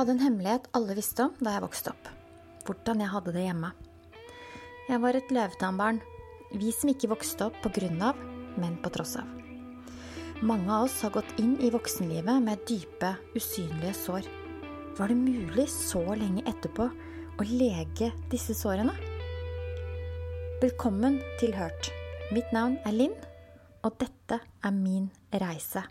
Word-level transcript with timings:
hadde 0.00 0.16
en 0.16 0.22
hemmelighet 0.24 0.68
alle 0.76 0.96
visste 0.96 1.26
om 1.26 1.34
da 1.44 1.52
jeg 1.56 1.64
vokste 1.66 1.92
opp. 1.92 2.08
Hvordan 2.64 3.02
jeg 3.02 3.12
hadde 3.12 3.34
det 3.34 3.44
hjemme. 3.44 3.72
Jeg 4.88 5.02
var 5.02 5.16
et 5.16 5.32
løvetannbarn. 5.34 6.00
Vi 6.56 6.72
som 6.74 6.90
ikke 6.92 7.10
vokste 7.12 7.50
opp 7.50 7.58
på 7.62 7.72
grunn 7.76 8.00
av, 8.02 8.18
men 8.60 8.78
på 8.80 8.90
tross 8.94 9.18
av. 9.20 9.28
Mange 10.40 10.72
av 10.72 10.86
oss 10.86 10.96
har 11.04 11.12
gått 11.12 11.34
inn 11.42 11.58
i 11.60 11.68
voksenlivet 11.72 12.40
med 12.42 12.64
dype, 12.68 13.12
usynlige 13.36 13.92
sår. 13.98 14.28
Var 14.96 15.12
det 15.12 15.20
mulig 15.20 15.68
så 15.68 16.02
lenge 16.16 16.46
etterpå 16.48 16.88
å 16.88 17.48
lege 17.50 18.08
disse 18.32 18.56
sårene? 18.56 18.96
Velkommen 20.64 21.20
til 21.42 21.52
Hørt. 21.56 21.92
Mitt 22.32 22.48
navn 22.56 22.80
er 22.88 22.96
Linn, 22.96 23.16
og 23.84 24.00
dette 24.00 24.40
er 24.40 24.76
min 24.76 25.10
reise. 25.44 25.84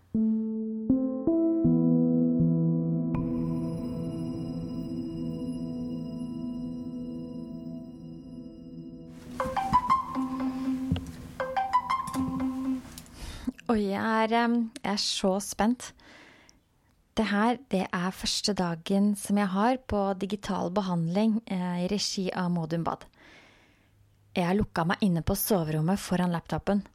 Jeg 14.00 14.32
er, 14.32 14.58
jeg 14.80 14.94
er 14.94 15.02
så 15.04 15.36
spent. 15.44 15.92
Det 17.20 17.26
her 17.28 17.58
det 17.68 17.84
er 17.92 18.16
første 18.16 18.54
dagen 18.56 19.12
som 19.20 19.40
jeg 19.42 19.52
har 19.52 19.80
på 19.92 20.04
digital 20.22 20.72
behandling 20.72 21.42
eh, 21.52 21.84
i 21.84 21.90
regi 21.92 22.30
av 22.32 22.48
Modum 22.54 22.86
Bad. 22.88 23.04
Jeg 24.38 24.56
lukka 24.56 24.86
meg 24.88 25.04
inne 25.04 25.24
på 25.26 25.36
soverommet 25.36 26.00
foran 26.00 26.32
laptopen. 26.32 26.86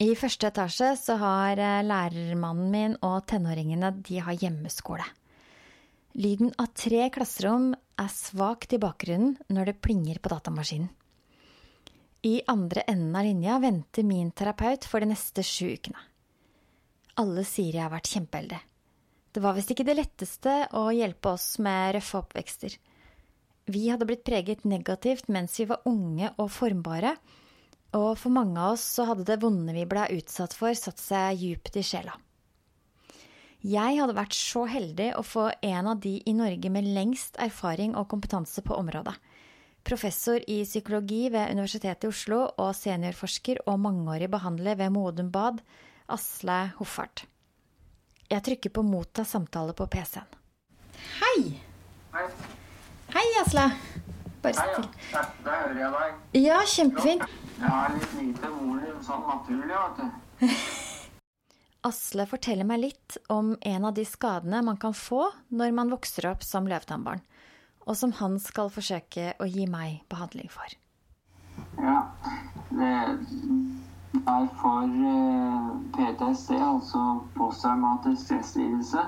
I 0.00 0.14
første 0.16 0.48
etasje 0.48 0.94
så 1.00 1.18
har 1.20 1.60
eh, 1.60 1.84
lærermannen 1.84 2.72
min 2.72 2.96
og 3.04 3.26
tenåringene 3.28 3.92
de 4.08 4.22
har 4.24 4.40
hjemmeskole. 4.40 5.04
Lyden 6.16 6.54
av 6.56 6.72
tre 6.72 7.10
klasserom 7.12 7.74
er 7.76 8.12
svakt 8.12 8.72
i 8.72 8.80
bakgrunnen 8.80 9.36
når 9.52 9.72
det 9.72 9.80
plinger 9.84 10.20
på 10.22 10.32
datamaskinen. 10.32 10.88
I 12.26 12.40
andre 12.46 12.80
enden 12.80 13.16
av 13.16 13.24
linja 13.24 13.58
venter 13.62 14.02
min 14.02 14.32
terapeut 14.34 14.84
for 14.84 15.00
de 15.00 15.12
neste 15.12 15.44
sju 15.46 15.68
ukene. 15.76 16.00
Alle 17.22 17.44
sier 17.46 17.76
jeg 17.76 17.84
har 17.84 17.92
vært 17.92 18.10
kjempeheldig. 18.10 18.58
Det 19.30 19.42
var 19.44 19.54
visst 19.54 19.70
ikke 19.70 19.86
det 19.86 19.94
letteste 19.94 20.54
å 20.74 20.88
hjelpe 20.96 21.36
oss 21.36 21.60
med 21.62 21.92
røffe 21.94 22.18
oppvekster. 22.24 22.74
Vi 23.70 23.84
hadde 23.92 24.08
blitt 24.10 24.24
preget 24.26 24.66
negativt 24.66 25.30
mens 25.30 25.54
vi 25.60 25.68
var 25.70 25.86
unge 25.86 26.32
og 26.34 26.50
formbare, 26.50 27.14
og 27.94 28.18
for 28.18 28.34
mange 28.34 28.58
av 28.58 28.74
oss 28.74 28.88
så 28.96 29.06
hadde 29.12 29.28
det 29.28 29.38
vonde 29.44 29.76
vi 29.76 29.86
ble 29.86 30.08
utsatt 30.18 30.56
for, 30.56 30.74
satt 30.74 30.98
seg 30.98 31.38
djupt 31.44 31.78
i 31.78 31.86
sjela. 31.86 32.18
Jeg 33.62 34.00
hadde 34.00 34.18
vært 34.18 34.34
så 34.34 34.66
heldig 34.66 35.12
å 35.14 35.22
få 35.22 35.46
en 35.62 35.94
av 35.94 36.02
de 36.02 36.18
i 36.26 36.34
Norge 36.34 36.74
med 36.74 36.90
lengst 36.90 37.38
erfaring 37.38 37.94
og 37.94 38.10
kompetanse 38.10 38.66
på 38.66 38.74
området 38.74 39.14
professor 39.86 40.40
i 40.50 40.64
psykologi 40.66 41.28
ved 41.30 41.52
Universitetet 41.54 42.04
i 42.04 42.10
Oslo 42.10 42.40
og 42.58 42.72
seniorforsker 42.74 43.62
og 43.70 43.78
mangeårig 43.84 44.28
behandler 44.32 44.78
ved 44.80 44.90
Modum 44.94 45.30
Bad, 45.32 45.62
Asle 46.10 46.58
Hoffart. 46.80 47.24
Jeg 48.30 48.42
trykker 48.42 48.70
på 48.74 48.82
'motta 48.82 49.22
samtale' 49.22 49.76
på 49.78 49.86
PC-en. 49.86 50.26
Hei! 51.20 51.60
Hei. 52.12 52.26
Hei, 53.14 53.26
Asle. 53.44 53.66
Bare 54.42 54.54
Hei, 54.58 54.72
still. 54.72 54.88
ja. 55.12 55.22
Der, 55.22 55.30
der 55.44 55.60
hører 55.62 55.78
jeg 55.80 55.92
deg. 55.92 56.42
Ja, 56.42 56.58
kjempefint. 56.66 57.22
Jeg 57.60 57.68
har 57.70 57.94
litt 57.94 58.16
lite 58.18 58.50
volum 58.50 58.98
sånn 59.06 59.22
naturlig, 59.30 59.76
vet 59.76 60.02
du. 60.02 60.48
Asle 61.88 62.26
forteller 62.26 62.66
meg 62.66 62.80
litt 62.82 63.16
om 63.30 63.54
en 63.62 63.84
av 63.86 63.94
de 63.94 64.04
skadene 64.04 64.62
man 64.66 64.76
kan 64.76 64.94
få 64.94 65.28
når 65.54 65.70
man 65.72 65.92
vokser 65.94 66.26
opp 66.32 66.42
som 66.42 66.66
løvetannbarn, 66.66 67.22
og 67.86 67.96
som 67.96 68.12
han 68.18 68.38
skal 68.42 68.70
forsøke 68.74 69.32
å 69.40 69.46
gi 69.46 69.66
meg 69.70 70.02
behandling 70.10 70.50
for. 70.50 70.74
Ja, 71.78 72.00
det 72.70 72.90
er 74.26 74.48
for 74.60 74.82
eh, 75.12 75.68
PTSD, 75.94 76.50
altså 76.58 77.02
posttraumatisk 77.36 78.24
stresslidelse, 78.24 79.04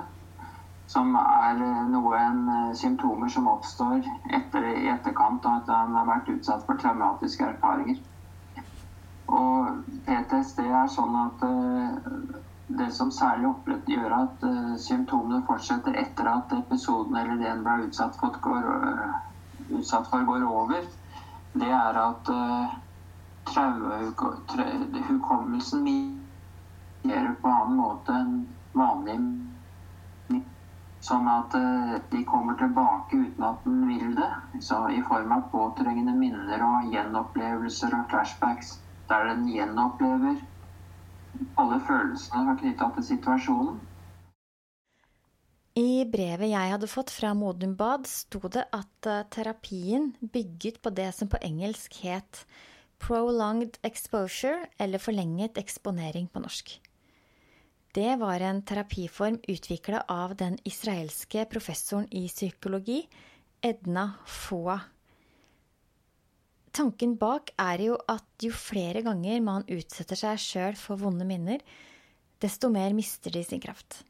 som 0.86 1.16
er 1.20 1.62
eh, 1.64 1.82
noen 1.90 2.44
eh, 2.54 2.74
symptomer 2.78 3.32
som 3.32 3.50
oppstår 3.50 4.06
etter, 4.38 4.68
i 4.70 4.88
etterkant 4.92 5.46
av 5.48 5.62
at 5.62 5.72
han 5.74 5.96
har 5.98 6.06
vært 6.12 6.30
utsatt 6.36 6.64
for 6.68 6.80
traumatiske 6.80 7.50
erfaringer. 7.50 7.98
Og 9.28 9.82
PTSD 10.06 10.62
er 10.64 10.86
sånn 10.88 11.16
at 11.20 11.42
det 12.68 12.90
som 12.92 13.10
særlig 13.12 13.48
opprett 13.48 13.88
gjør 13.88 14.12
at 14.12 14.42
uh, 14.44 14.76
symptomene 14.80 15.42
fortsetter 15.46 15.94
etter 15.96 16.26
at 16.28 16.52
episoden 16.52 17.16
eller 17.16 17.36
det 17.40 17.48
en 17.48 17.62
ble 17.64 17.86
utsatt 17.86 18.16
for, 18.20 18.30
går, 18.44 18.62
uh, 18.68 19.14
utsatt 19.78 20.06
for, 20.10 20.20
går 20.28 20.42
over, 20.44 20.82
det 21.56 21.70
er 21.72 21.94
at 22.02 22.28
uh, 22.28 22.68
traumehukommelsen 23.48 25.88
fungerer 25.88 27.34
på 27.40 27.48
annen 27.48 27.76
måte 27.80 28.12
enn 28.12 28.46
vanlig. 28.76 29.16
Sånn 31.08 31.28
at 31.30 31.54
uh, 31.56 31.96
de 32.12 32.20
kommer 32.28 32.54
tilbake 32.60 33.16
uten 33.16 33.44
at 33.48 33.64
den 33.64 33.88
vil 33.88 34.12
det. 34.18 34.32
Så 34.60 34.88
I 34.92 35.00
form 35.08 35.32
av 35.32 35.48
påtrengende 35.54 36.12
minner 36.12 36.60
og 36.68 36.92
gjenopplevelser 36.92 37.96
og 37.96 38.04
flashbacks. 38.12 38.76
Der 39.08 39.24
den 39.30 39.48
gjenopplever 39.48 40.36
alle 41.60 41.78
følelsene 41.86 42.46
var 42.48 42.58
knytta 42.60 42.90
til 42.96 43.06
situasjonen. 43.12 43.78
I 45.78 46.02
brevet 46.10 46.50
jeg 46.50 46.72
hadde 46.72 46.90
fått 46.90 47.12
fra 47.14 47.30
Modum 47.38 47.76
Bad, 47.78 48.08
sto 48.10 48.40
det 48.50 48.64
at 48.74 49.06
eh, 49.06 49.26
terapien 49.30 50.10
bygget 50.18 50.80
på 50.82 50.90
det 50.90 51.12
som 51.14 51.30
på 51.30 51.38
engelsk 51.44 52.00
het 52.02 52.42
prolonged 52.98 53.78
exposure, 53.86 54.66
eller 54.78 54.98
forlenget 54.98 55.58
eksponering 55.60 56.26
på 56.32 56.42
norsk. 56.42 56.72
Det 57.94 58.16
var 58.20 58.42
en 58.42 58.62
terapiform 58.66 59.38
utvikla 59.48 60.02
av 60.10 60.34
den 60.36 60.58
israelske 60.66 61.46
professoren 61.50 62.08
i 62.10 62.26
psykologi, 62.28 63.04
Edna 63.62 64.10
Foa. 64.26 64.80
Tanken 66.78 67.16
bak 67.18 67.50
er 67.58 67.80
jo 67.82 67.96
at 68.06 68.44
jo 68.44 68.52
flere 68.54 69.00
ganger 69.02 69.40
man 69.42 69.64
utsetter 69.66 70.18
seg 70.20 70.38
sjøl 70.38 70.76
for 70.78 71.00
vonde 71.00 71.24
minner, 71.26 71.58
desto 72.38 72.70
mer 72.70 72.94
mister 72.94 73.34
de 73.34 73.42
sin 73.42 73.62
kraft. 73.64 74.04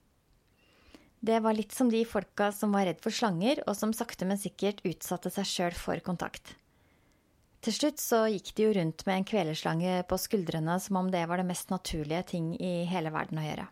Det 1.25 1.39
var 1.41 1.57
litt 1.57 1.73
som 1.73 1.89
de 1.89 2.03
folka 2.05 2.51
som 2.53 2.77
var 2.77 2.85
redd 2.91 3.01
for 3.01 3.15
slanger, 3.15 3.63
og 3.65 3.73
som 3.75 3.95
sakte, 3.97 4.29
men 4.29 4.37
sikkert 4.39 4.85
utsatte 4.85 5.33
seg 5.33 5.49
sjøl 5.49 5.79
for 5.81 6.05
kontakt. 6.05 6.53
Til 7.65 7.75
slutt 7.75 8.05
så 8.05 8.21
gikk 8.29 8.53
de 8.55 8.69
jo 8.69 8.77
rundt 8.77 9.03
med 9.09 9.17
en 9.17 9.27
kvelerslange 9.33 10.05
på 10.07 10.21
skuldrene 10.21 10.77
som 10.85 11.01
om 11.01 11.09
det 11.11 11.25
var 11.27 11.41
det 11.41 11.49
mest 11.49 11.73
naturlige 11.73 12.23
ting 12.37 12.53
i 12.61 12.85
hele 12.87 13.11
verden 13.17 13.41
å 13.41 13.49
gjøre. 13.49 13.67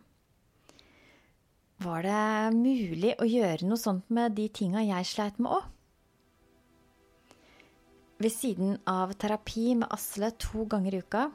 Var 1.85 2.09
det 2.09 2.27
mulig 2.57 3.13
å 3.21 3.29
gjøre 3.29 3.69
noe 3.69 3.77
sånt 3.77 4.09
med 4.09 4.33
de 4.35 4.49
tinga 4.49 4.81
jeg 4.89 5.13
sleit 5.13 5.37
med 5.37 5.53
òg? 5.61 5.73
Ved 8.17 8.33
siden 8.33 8.77
av 8.89 9.13
terapi 9.13 9.75
med 9.77 9.91
Asle 9.93 10.31
to 10.41 10.65
ganger 10.65 10.95
i 10.97 11.01
uka, 11.05 11.27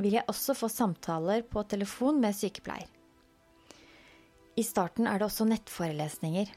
vil 0.00 0.16
jeg 0.16 0.24
også 0.30 0.54
få 0.56 0.70
samtaler 0.72 1.44
på 1.44 1.62
telefon 1.68 2.20
med 2.22 2.34
sykepleier. 2.36 2.88
I 4.56 4.62
starten 4.62 5.08
er 5.10 5.18
det 5.18 5.26
også 5.26 5.44
nettforelesninger. 5.50 6.48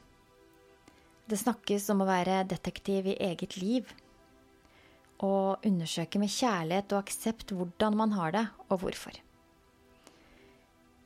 Det 1.28 1.36
snakkes 1.36 1.88
om 1.92 2.00
å 2.00 2.08
være 2.08 2.44
detektiv 2.48 3.10
i 3.10 3.18
eget 3.28 3.58
liv. 3.60 3.90
Og 5.26 5.66
undersøke 5.66 6.20
med 6.22 6.32
kjærlighet 6.32 6.94
og 6.94 7.02
aksept 7.02 7.52
hvordan 7.52 7.98
man 7.98 8.14
har 8.14 8.32
det, 8.32 8.44
og 8.70 8.84
hvorfor. 8.84 9.18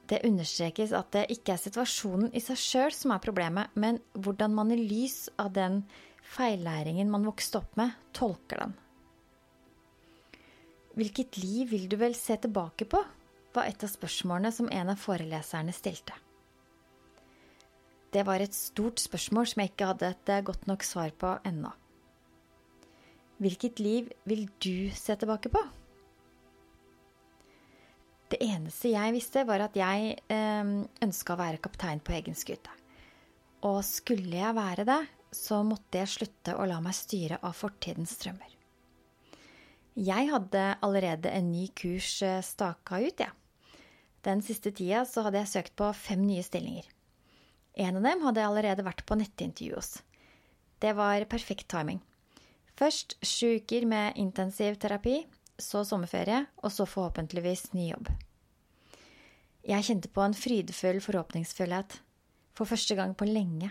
Det 0.06 0.20
understrekes 0.28 0.92
at 0.94 1.10
det 1.16 1.24
ikke 1.32 1.56
er 1.56 1.62
situasjonen 1.64 2.30
i 2.36 2.42
seg 2.44 2.60
sjøl 2.60 2.94
som 2.94 3.14
er 3.14 3.24
problemet, 3.24 3.72
men 3.74 3.98
hvordan 4.12 4.54
man 4.54 4.70
i 4.70 4.78
lys 4.78 5.30
av 5.40 5.54
den 5.56 5.80
feillæringen 6.22 7.10
man 7.10 7.26
vokste 7.26 7.60
opp 7.60 7.76
med, 7.80 7.92
tolker 8.16 8.64
den. 8.64 8.76
Hvilket 10.96 11.38
liv 11.40 11.70
vil 11.72 11.88
du 11.88 11.96
vel 12.00 12.14
se 12.18 12.36
tilbake 12.36 12.86
på? 12.88 13.00
var 13.52 13.68
et 13.68 13.84
av 13.84 13.90
spørsmålene 13.92 14.52
som 14.54 14.70
en 14.72 14.92
av 14.94 15.00
foreleserne 15.00 15.74
stilte. 15.76 16.14
Det 18.12 18.24
var 18.28 18.40
et 18.44 18.54
stort 18.56 19.00
spørsmål 19.00 19.48
som 19.48 19.62
jeg 19.62 19.72
ikke 19.72 19.88
hadde 19.90 20.10
et 20.12 20.32
godt 20.44 20.66
nok 20.68 20.84
svar 20.84 21.12
på 21.16 21.34
ennå. 21.48 21.72
Hvilket 23.42 23.80
liv 23.82 24.10
vil 24.28 24.46
du 24.62 24.92
se 24.94 25.16
tilbake 25.18 25.50
på? 25.52 25.62
Det 28.32 28.38
eneste 28.40 28.92
jeg 28.92 29.12
visste, 29.12 29.42
var 29.44 29.64
at 29.66 29.74
jeg 29.76 30.14
eh, 30.32 30.70
ønska 31.04 31.34
å 31.34 31.40
være 31.40 31.60
kaptein 31.60 32.00
på 32.00 32.14
egen 32.16 32.36
skute. 32.38 32.72
Og 33.68 33.82
skulle 33.84 34.38
jeg 34.38 34.56
være 34.56 34.86
det, 34.88 35.00
så 35.32 35.62
måtte 35.66 36.02
jeg 36.02 36.12
slutte 36.12 36.56
å 36.56 36.66
la 36.68 36.78
meg 36.84 36.96
styre 36.96 37.40
av 37.42 37.56
fortidens 37.56 38.14
strømmer. 38.18 38.50
Jeg 39.92 40.28
hadde 40.30 40.62
allerede 40.84 41.32
en 41.32 41.50
ny 41.52 41.66
kurs 41.76 42.14
eh, 42.24 42.40
staka 42.44 43.00
ut, 43.02 43.20
jeg. 43.20 43.28
Ja. 43.28 43.32
Den 44.22 44.40
siste 44.44 44.70
tida 44.70 45.02
så 45.08 45.24
hadde 45.26 45.40
jeg 45.40 45.50
søkt 45.50 45.74
på 45.76 45.88
fem 45.98 46.22
nye 46.22 46.44
stillinger. 46.46 46.86
En 47.74 47.98
av 47.98 48.04
dem 48.06 48.22
hadde 48.22 48.40
jeg 48.40 48.50
allerede 48.52 48.84
vært 48.86 49.02
på 49.08 49.16
nettintervju 49.18 49.74
hos. 49.74 49.96
Det 50.78 50.92
var 50.94 51.24
perfekt 51.30 51.66
timing. 51.72 51.98
Først 52.78 53.16
sju 53.26 53.58
uker 53.58 53.84
med 53.88 54.16
intensiv 54.20 54.78
terapi, 54.80 55.24
så 55.58 55.82
sommerferie, 55.86 56.44
og 56.62 56.72
så 56.72 56.86
forhåpentligvis 56.88 57.72
ny 57.74 57.90
jobb. 57.90 58.08
Jeg 59.66 59.86
kjente 59.86 60.10
på 60.10 60.22
en 60.24 60.34
frydefull 60.34 61.02
forhåpningsfullhet. 61.02 62.00
For 62.56 62.68
første 62.68 62.96
gang 62.98 63.14
på 63.16 63.28
lenge. 63.28 63.70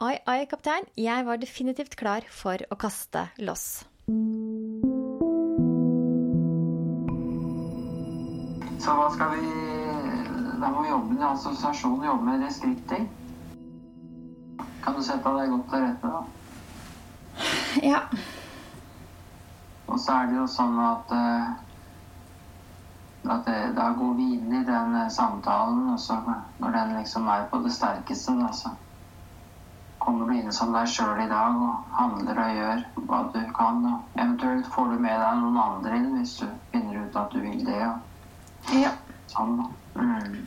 Ai, 0.00 0.14
ai, 0.24 0.46
kaptein, 0.48 0.86
jeg 0.96 1.24
var 1.26 1.36
definitivt 1.36 1.92
klar 2.00 2.24
for 2.32 2.62
å 2.72 2.76
kaste 2.80 3.26
loss. 3.44 3.82
Så 8.80 8.94
hva 8.96 9.10
skal 9.12 9.34
vi 9.36 9.50
Da 10.62 10.72
må 10.72 10.86
vi 10.86 10.88
jobbe 10.88 11.18
med 11.18 11.26
assosiasjon, 11.28 12.00
jobbe 12.08 12.30
med 12.30 12.46
reskripting. 12.46 13.06
Kan 14.80 14.96
du 14.96 15.04
sette 15.04 15.36
deg 15.36 15.52
godt 15.52 15.68
til 15.74 15.84
rette, 15.84 16.16
da? 16.16 16.24
Ja. 17.92 18.02
Og 19.84 20.00
så 20.00 20.16
er 20.16 20.32
det 20.32 20.40
jo 20.40 20.50
sånn 20.56 20.80
at 20.80 21.16
eh, 21.20 21.56
at 23.36 23.44
det, 23.44 23.62
Da 23.76 23.92
går 24.00 24.16
vi 24.16 24.34
inn 24.38 24.60
i 24.62 24.64
den 24.64 25.02
eh, 25.04 25.10
samtalen, 25.12 25.90
og 25.92 26.00
så 26.00 26.22
når 26.24 26.78
den 26.78 27.02
liksom 27.02 27.28
er 27.28 27.50
på 27.52 27.60
det 27.66 27.76
sterkeste, 27.76 28.40
da, 28.40 28.48
så 28.56 28.78
kommer 30.00 30.26
du 30.26 30.34
inn 30.34 30.52
som 30.52 30.72
deg 30.72 30.88
sjøl 30.88 31.20
i 31.20 31.28
dag 31.28 31.56
og 31.60 31.90
handler 31.92 32.38
og 32.40 32.56
gjør 32.56 32.84
hva 33.10 33.18
du 33.34 33.40
kan. 33.56 33.82
Og 33.90 34.16
eventuelt 34.16 34.70
får 34.74 34.94
du 34.94 35.02
med 35.04 35.18
deg 35.20 35.42
noen 35.42 35.60
andre 35.64 35.98
inn 36.00 36.08
hvis 36.16 36.38
du 36.40 36.46
finner 36.72 37.04
ut 37.04 37.18
at 37.20 37.34
du 37.34 37.42
vil 37.44 37.60
det. 37.66 37.82
Og 37.84 38.74
ja. 38.80 38.94
sånn. 39.32 39.60
Mm. 39.94 40.40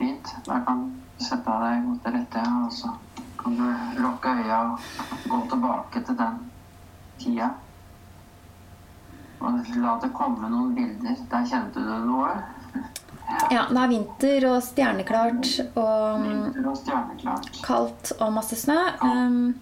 Fint. 0.00 0.34
Da 0.48 0.58
kan 0.66 0.84
du 0.90 1.24
sette 1.24 1.56
deg 1.62 1.86
godt 1.86 2.04
til 2.04 2.16
rette, 2.18 2.44
og 2.64 2.72
så 2.74 2.92
kan 3.40 3.58
du 3.58 3.66
lukke 4.02 4.36
øya 4.42 4.60
og 4.68 4.86
gå 5.32 5.42
tilbake 5.54 6.04
til 6.08 6.18
den 6.18 6.38
tida. 7.20 7.50
Og 9.40 9.76
la 9.80 9.98
det 10.02 10.10
komme 10.16 10.50
noen 10.52 10.74
bilder. 10.76 11.20
Der 11.30 11.46
kjente 11.48 11.84
du 11.84 11.94
noe. 12.10 12.34
Ja. 13.50 13.64
Det 13.70 13.80
er 13.80 13.90
vinter 13.90 14.46
og 14.50 14.60
stjerneklart 14.64 15.50
og 15.78 16.22
Vinter 16.24 16.68
og 16.70 16.78
stjerneklart. 16.80 17.50
kaldt 17.64 18.12
og 18.18 18.32
masse 18.36 18.58
snø. 18.60 18.78
Um, 19.02 19.54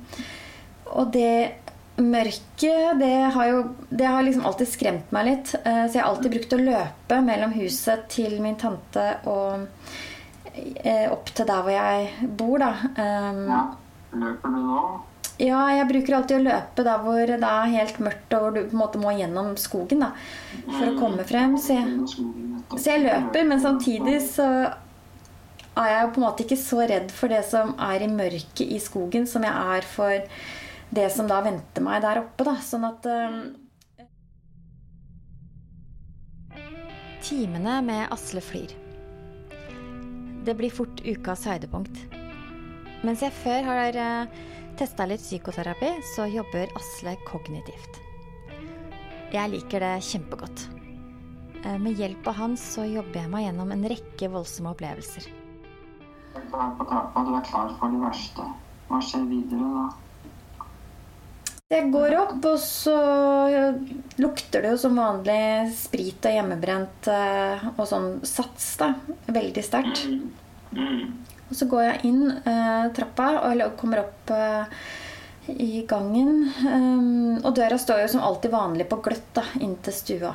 og 0.94 1.10
det 1.14 1.54
mørket, 1.98 3.00
det 3.00 3.14
har 3.34 3.48
jo 3.50 3.64
det 3.90 4.06
har 4.06 4.22
liksom 4.22 4.46
alltid 4.46 4.70
skremt 4.70 5.12
meg 5.14 5.28
litt. 5.30 5.54
Uh, 5.66 5.84
så 5.88 5.98
jeg 5.98 6.02
har 6.02 6.12
alltid 6.12 6.36
brukt 6.36 6.56
å 6.56 6.62
løpe 6.62 7.20
mellom 7.26 7.56
huset 7.58 8.06
til 8.12 8.38
min 8.44 8.56
tante 8.60 9.08
og 9.28 9.66
uh, 9.66 11.06
opp 11.12 11.34
til 11.34 11.48
der 11.48 11.66
hvor 11.66 11.74
jeg 11.74 12.32
bor, 12.40 12.58
da. 12.62 12.72
Um, 12.96 13.44
Ja. 13.48 13.66
Løper 14.08 14.54
du 14.54 14.60
nå? 14.64 14.82
ja, 15.38 15.58
jeg 15.70 15.86
bruker 15.86 16.16
alltid 16.18 16.40
å 16.40 16.44
løpe 16.48 16.84
der 16.86 17.02
hvor 17.04 17.30
det 17.30 17.50
er 17.50 17.74
helt 17.74 18.00
mørkt, 18.02 18.32
og 18.34 18.40
hvor 18.42 18.54
du 18.56 18.62
på 18.64 18.74
en 18.74 18.80
måte 18.80 19.02
må 19.02 19.12
gjennom 19.14 19.52
skogen 19.60 20.02
da, 20.02 20.10
for 20.66 20.88
å 20.88 20.96
komme 20.98 21.26
frem. 21.28 21.54
Så 21.62 21.76
jeg, 21.76 22.08
så 22.76 22.92
jeg 22.92 23.06
løper, 23.06 23.46
men 23.48 23.60
samtidig 23.62 24.18
så 24.28 24.48
er 25.78 25.92
jeg 25.92 26.10
på 26.12 26.20
en 26.20 26.26
måte 26.26 26.44
ikke 26.44 26.58
så 26.60 26.82
redd 26.90 27.12
for 27.14 27.32
det 27.32 27.40
som 27.48 27.72
er 27.80 28.04
i 28.04 28.10
mørket 28.10 28.66
i 28.66 28.80
skogen, 28.82 29.28
som 29.30 29.46
jeg 29.46 29.78
er 29.78 29.86
for 29.88 30.44
det 30.94 31.06
som 31.12 31.28
da 31.30 31.40
venter 31.44 31.84
meg 31.84 32.02
der 32.04 32.22
oppe. 32.22 32.44
Da. 32.48 32.56
Sånn 32.64 32.84
at 32.88 33.08
um, 33.08 33.40
Timene 37.24 37.80
med 37.84 38.06
Asle 38.14 38.42
flyr. 38.44 38.72
Det 40.46 40.54
blir 40.56 40.72
fort 40.72 41.02
ukas 41.04 41.44
høydepunkt. 41.48 42.06
Mens 43.04 43.22
jeg 43.22 43.34
før 43.42 43.68
har 43.68 43.98
uh, 43.98 44.40
testa 44.80 45.06
litt 45.08 45.22
psykoterapi, 45.22 45.92
så 46.14 46.28
jobber 46.30 46.72
Asle 46.78 47.16
kognitivt. 47.28 48.02
Jeg 49.34 49.52
liker 49.52 49.84
det 49.84 49.94
kjempegodt. 50.08 50.77
Eh, 51.64 51.78
Med 51.78 51.98
hjelp 51.98 52.26
av 52.30 52.38
han 52.38 52.56
så 52.60 52.86
jobber 52.88 53.22
jeg 53.22 53.30
meg 53.32 53.46
gjennom 53.48 53.72
en 53.74 53.86
rekke 53.92 54.30
voldsomme 54.32 54.74
opplevelser. 54.74 55.28
Du 56.38 56.54
er 56.54 56.74
på 56.78 56.86
taket, 56.86 57.24
du 57.26 57.38
er 57.38 57.48
klar 57.48 57.72
for 57.80 57.94
det 57.94 58.02
verste. 58.02 58.50
Hva 58.88 59.00
skjer 59.04 59.24
videre 59.28 59.72
da? 59.74 59.88
Jeg 61.68 61.90
går 61.92 62.14
opp, 62.16 62.38
og 62.48 62.60
så 62.64 62.94
lukter 64.16 64.64
det 64.64 64.70
jo 64.72 64.78
som 64.80 64.96
vanlig 64.96 65.68
sprit 65.76 66.24
og 66.24 66.32
hjemmebrent 66.38 67.10
eh, 67.12 67.66
og 67.74 67.84
sånn 67.90 68.08
sats, 68.24 68.70
da. 68.80 68.94
Veldig 69.28 69.64
sterkt. 69.66 70.06
Og 70.72 71.52
så 71.58 71.68
går 71.68 71.84
jeg 71.84 72.00
inn 72.08 72.24
eh, 72.32 72.88
trappa 72.96 73.28
og 73.50 73.76
kommer 73.76 74.06
opp 74.06 74.32
eh, 74.32 74.80
i 75.52 75.84
gangen. 75.88 76.48
Um, 76.64 77.36
og 77.42 77.54
døra 77.56 77.76
står 77.80 78.06
jo 78.06 78.10
som 78.14 78.24
alltid 78.24 78.52
vanlig 78.52 78.88
på 78.88 79.00
gløtt 79.04 79.30
da, 79.36 79.44
inn 79.60 79.76
til 79.84 79.96
stua. 79.96 80.32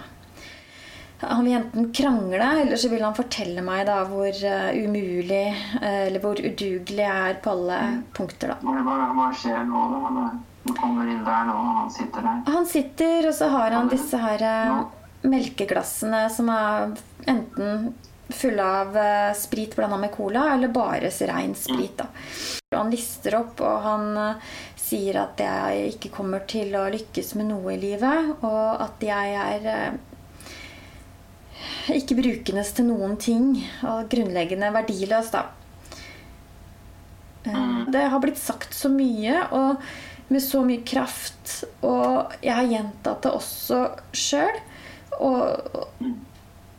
Han 1.29 1.45
vil 1.45 1.53
enten 1.53 1.93
krangle, 1.93 2.61
eller 2.61 2.75
så 2.75 2.89
vil 2.89 3.03
han 3.03 3.15
fortelle 3.15 3.63
meg 3.65 3.85
da 3.87 3.99
hvor 4.09 4.29
eh, 4.29 4.79
umulig 4.83 5.45
eh, 5.81 6.07
eller 6.07 6.23
hvor 6.23 6.39
udugelig 6.39 7.03
jeg 7.03 7.29
er 7.29 7.37
på 7.43 7.53
alle 7.53 7.79
punkter. 8.15 8.53
da. 8.53 8.57
Hva, 8.63 8.97
hva, 9.17 9.29
skjer 9.37 9.63
nå 9.67 9.83
da? 9.93 10.25
Han 10.63 10.77
kommer 10.79 11.09
inn 11.11 11.23
der 11.25 11.47
nå, 11.49 11.53
og 11.59 11.77
han 11.81 11.91
sitter 11.91 12.27
der? 12.27 12.41
Han 12.55 12.67
sitter, 12.69 13.29
og 13.29 13.35
så 13.35 13.49
har 13.51 13.77
han 13.77 13.91
disse 13.91 14.19
her 14.19 14.45
eh, 14.47 14.81
melkeglassene 15.27 16.25
som 16.31 16.51
er 16.51 16.97
enten 17.31 17.93
fulle 18.33 18.63
av 18.65 18.95
sprit 19.37 19.75
blanda 19.75 19.99
med 19.99 20.11
cola, 20.15 20.47
eller 20.55 20.71
bare 20.73 21.11
rein 21.29 21.53
sprit. 21.55 21.99
da. 21.99 22.07
Han 22.73 22.89
lister 22.89 23.35
opp, 23.37 23.61
og 23.61 23.83
han 23.83 24.07
sier 24.79 25.19
at 25.21 25.43
jeg 25.43 25.91
ikke 25.93 26.11
kommer 26.15 26.47
til 26.49 26.73
å 26.79 26.87
lykkes 26.91 27.35
med 27.37 27.51
noe 27.51 27.75
i 27.75 27.81
livet, 27.83 28.33
og 28.41 28.81
at 28.87 29.05
jeg 29.05 29.37
er 29.43 29.99
ikke 31.94 32.18
brukende 32.19 32.63
til 32.63 32.88
noen 32.89 33.18
ting, 33.21 33.51
og 33.88 34.10
grunnleggende 34.12 34.71
verdiløs, 34.75 35.31
da. 35.33 35.45
Eh, 37.45 37.86
Det 37.92 38.10
har 38.10 38.19
blitt 38.24 38.39
sagt 38.39 38.74
så 38.74 38.89
mye, 38.89 39.48
og 39.51 39.81
med 40.30 40.42
så 40.42 40.63
mye 40.65 40.83
kraft, 40.88 41.63
og 41.83 42.33
jeg 42.42 42.56
har 42.56 42.69
gjentatt 42.69 43.25
det 43.25 43.33
også 43.36 43.81
sjøl. 44.15 44.60
Og, 45.19 45.81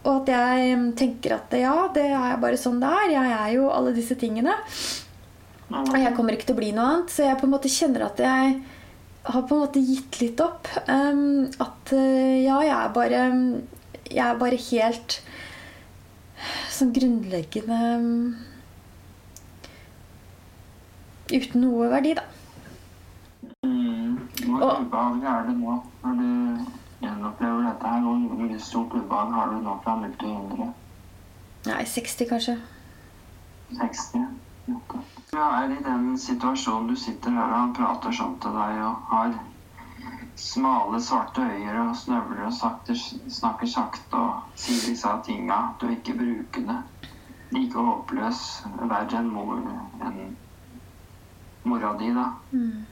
og 0.05 0.15
at 0.15 0.31
jeg 0.32 0.79
tenker 0.99 1.37
at 1.37 1.55
ja, 1.55 1.75
det 1.94 2.08
er 2.11 2.41
bare 2.43 2.58
sånn 2.58 2.81
det 2.82 2.91
er. 2.91 3.13
Jeg 3.15 3.35
er 3.37 3.51
jo 3.55 3.69
alle 3.70 3.94
disse 3.94 4.17
tingene. 4.19 4.56
Og 5.70 5.94
jeg 5.99 6.15
kommer 6.17 6.35
ikke 6.35 6.49
til 6.51 6.56
å 6.56 6.61
bli 6.61 6.73
noe 6.75 6.89
annet. 6.89 7.13
Så 7.15 7.29
jeg 7.29 7.39
på 7.41 7.47
en 7.47 7.55
måte 7.55 7.70
kjenner 7.73 8.08
at 8.08 8.20
jeg 8.20 8.56
har 9.25 9.47
på 9.49 9.56
en 9.56 9.63
måte 9.63 9.85
gitt 9.85 10.19
litt 10.20 10.43
opp. 10.44 10.69
Um, 10.89 11.47
at 11.63 11.94
uh, 11.94 12.35
ja, 12.43 12.58
jeg 12.67 12.75
er 12.75 12.93
bare 12.97 13.23
Jeg 14.11 14.27
er 14.29 14.39
bare 14.39 14.56
helt 14.70 15.20
sånn 16.75 16.93
grunnleggende 16.96 17.79
Uten 21.34 21.63
noe 21.65 21.87
verdi, 21.89 22.13
da. 22.19 22.23
Mm. 23.65 24.19
Hvor 24.44 24.63
Og- 24.63 24.81
ubehagelig 24.84 25.29
er 25.31 25.46
det 25.46 25.55
nå 25.56 25.77
når 26.05 26.19
du 26.19 26.67
gjenopplever 27.01 27.63
dette 27.65 27.87
her? 27.89 28.01
Hvor 28.03 28.58
stort 28.61 28.93
ubehag 28.94 29.32
har 29.32 29.46
du 29.51 29.61
nå 29.65 29.79
fra 29.84 29.94
0 30.03 30.13
til 30.20 30.29
100? 30.29 30.73
Nei, 31.67 31.84
60 31.84 32.29
kanskje. 32.29 32.58
60? 33.81 34.27
Ok. 34.77 34.96
Du 35.32 35.39
er 35.39 35.70
i 35.73 35.82
den 35.84 36.19
situasjonen 36.19 36.89
du 36.89 36.96
sitter 36.96 37.31
her 37.31 37.49
og 37.49 37.58
han 37.58 37.75
prater 37.75 38.11
sånn 38.13 38.37
til 38.41 38.51
deg 38.53 38.79
og 38.84 38.96
har 39.11 39.32
smale, 40.36 41.00
svarte 41.00 41.43
øyer 41.43 41.81
og 41.88 41.96
snøvler 41.96 42.46
og 42.48 42.55
sakte, 42.55 42.96
snakker 43.31 43.70
sakte 43.70 44.19
og 44.19 44.56
sier 44.58 44.88
disse 44.91 45.12
tinga. 45.26 45.60
Du 45.81 45.88
ikke 45.91 46.14
ikke 46.14 46.64
det. 46.69 46.81
Like 47.55 47.79
håpløs, 47.79 48.41
verre 48.81 49.20
enn 49.20 49.31
mor 49.31 49.60
en 50.03 50.36
mora 51.64 51.93
di, 51.98 52.10
da. 52.14 52.32
Mm. 52.53 52.84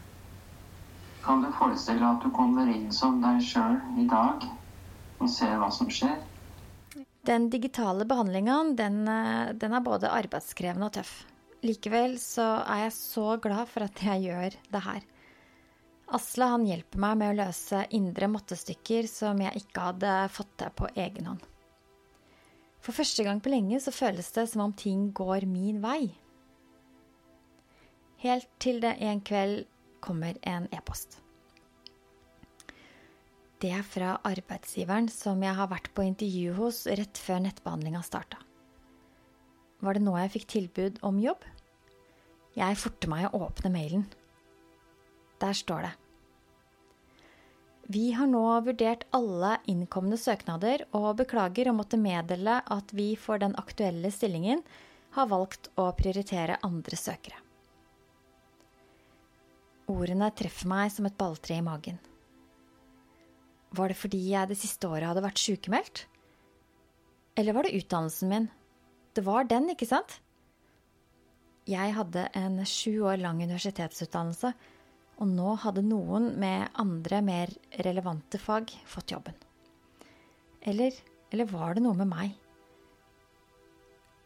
Kan 1.23 1.43
du 1.43 1.53
forestille 1.55 2.07
at 2.07 2.23
du 2.23 2.31
kommer 2.35 2.69
inn 2.71 2.91
som 2.95 3.21
deg 3.23 3.43
sjøl 3.47 3.79
i 4.01 4.07
dag 4.11 4.47
og 5.23 5.31
ser 5.31 5.59
hva 5.61 5.71
som 5.71 5.91
skjer? 5.93 6.17
Den 7.27 7.47
digitale 7.51 8.07
behandlinga, 8.09 8.57
den, 8.75 9.07
eh, 9.09 9.53
den 9.55 9.73
er 9.73 9.85
både 9.85 10.11
arbeidskrevende 10.11 10.89
og 10.89 10.97
tøff. 10.97 11.13
Likevel 11.63 12.17
så 12.19 12.65
er 12.67 12.89
jeg 12.89 12.95
så 12.97 13.37
glad 13.43 13.69
for 13.71 13.87
at 13.87 14.03
jeg 14.03 14.25
gjør 14.27 14.57
det 14.75 14.83
her. 14.83 15.05
Asle 16.13 16.45
han 16.45 16.67
hjelper 16.69 17.01
meg 17.01 17.17
med 17.23 17.33
å 17.33 17.39
løse 17.39 17.87
indre 17.97 18.29
mattestykker 18.29 19.07
som 19.09 19.39
jeg 19.41 19.63
ikke 19.63 19.87
hadde 19.87 20.17
fått 20.35 20.51
til 20.61 20.75
på 20.77 20.91
egen 20.93 21.31
hånd. 21.31 21.47
For 22.83 22.93
første 22.93 23.25
gang 23.25 23.41
på 23.41 23.53
lenge 23.53 23.79
så 23.81 23.95
føles 23.95 24.29
det 24.35 24.45
som 24.51 24.65
om 24.67 24.75
ting 24.77 25.07
går 25.17 25.47
min 25.49 25.79
vei. 25.81 26.11
Helt 28.23 28.51
til 28.63 28.83
det 28.83 28.97
en 29.01 29.23
kveld 29.25 29.65
kommer 30.05 30.37
en 30.47 30.69
e-post. 30.75 31.17
Det 33.63 33.71
er 33.71 33.87
fra 33.87 34.17
arbeidsgiveren 34.27 35.09
som 35.09 35.41
jeg 35.47 35.55
har 35.55 35.71
vært 35.71 35.93
på 35.95 36.05
intervju 36.05 36.57
hos 36.59 36.85
rett 36.91 37.19
før 37.19 37.45
nettbehandlinga 37.47 38.03
starta. 38.03 38.43
var 39.81 39.95
det 39.95 40.03
nå 40.03 40.17
jeg 40.19 40.33
fikk 40.37 40.47
tilbud 40.51 40.99
om 41.03 41.19
jobb. 41.23 41.43
Jeg 42.59 42.77
forter 42.77 43.09
meg 43.09 43.31
å 43.31 43.47
åpne 43.47 43.73
mailen. 43.73 44.05
Der 45.41 45.55
står 45.57 45.87
det. 45.87 46.02
Vi 47.91 48.13
har 48.15 48.29
nå 48.31 48.45
vurdert 48.63 49.05
alle 49.11 49.57
innkomne 49.67 50.17
søknader 50.21 50.85
og 50.95 51.17
beklager 51.19 51.69
å 51.69 51.75
måtte 51.77 51.99
meddele 51.99 52.61
at 52.71 52.93
vi 52.95 53.13
for 53.19 53.43
den 53.43 53.57
aktuelle 53.59 54.13
stillingen 54.15 54.63
har 55.17 55.29
valgt 55.29 55.69
å 55.77 55.89
prioritere 55.99 56.61
andre 56.63 56.97
søkere. 56.97 57.41
Ordene 59.93 60.31
treffer 60.31 60.71
meg 60.71 60.93
som 60.95 61.09
et 61.09 61.19
balltre 61.19 61.59
i 61.59 61.65
magen. 61.65 61.99
Var 63.73 63.91
det 63.91 63.99
fordi 63.99 64.21
jeg 64.31 64.49
det 64.49 64.59
siste 64.61 64.89
året 64.89 65.09
hadde 65.11 65.25
vært 65.25 65.43
sykemeldt? 65.43 66.05
Eller 67.37 67.57
var 67.57 67.67
det 67.67 67.75
utdannelsen 67.81 68.31
min? 68.31 68.49
Det 69.17 69.25
var 69.27 69.49
den, 69.49 69.71
ikke 69.73 69.89
sant? 69.89 70.21
Jeg 71.69 71.95
hadde 71.97 72.27
en 72.39 72.63
sju 72.67 73.03
år 73.09 73.21
lang 73.23 73.43
universitetsutdannelse, 73.43 74.53
og 75.23 75.31
nå 75.31 75.55
hadde 75.63 75.85
noen 75.87 76.33
med 76.43 76.73
andre, 76.83 77.21
mer 77.23 77.53
relevante 77.87 78.41
fag 78.43 78.73
fått 78.91 79.15
jobben. 79.15 79.37
Eller, 80.67 80.97
eller 81.31 81.51
var 81.51 81.77
det 81.77 81.85
noe 81.85 81.95
med 81.99 82.11
meg? 82.11 82.33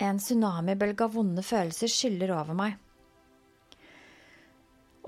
En 0.00 0.21
tsunamibølge 0.21 1.05
av 1.05 1.15
vonde 1.17 1.45
følelser 1.45 1.93
skyller 1.93 2.33
over 2.37 2.57
meg. 2.57 2.79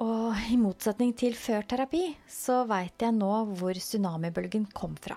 Og 0.04 0.36
i 0.52 0.58
motsetning 0.60 1.14
til 1.18 1.34
før 1.36 1.64
terapi, 1.68 2.04
så 2.30 2.62
veit 2.68 3.02
jeg 3.02 3.16
nå 3.16 3.32
hvor 3.58 3.80
tsunamibølgen 3.80 4.68
kom 4.76 4.94
fra. 5.00 5.16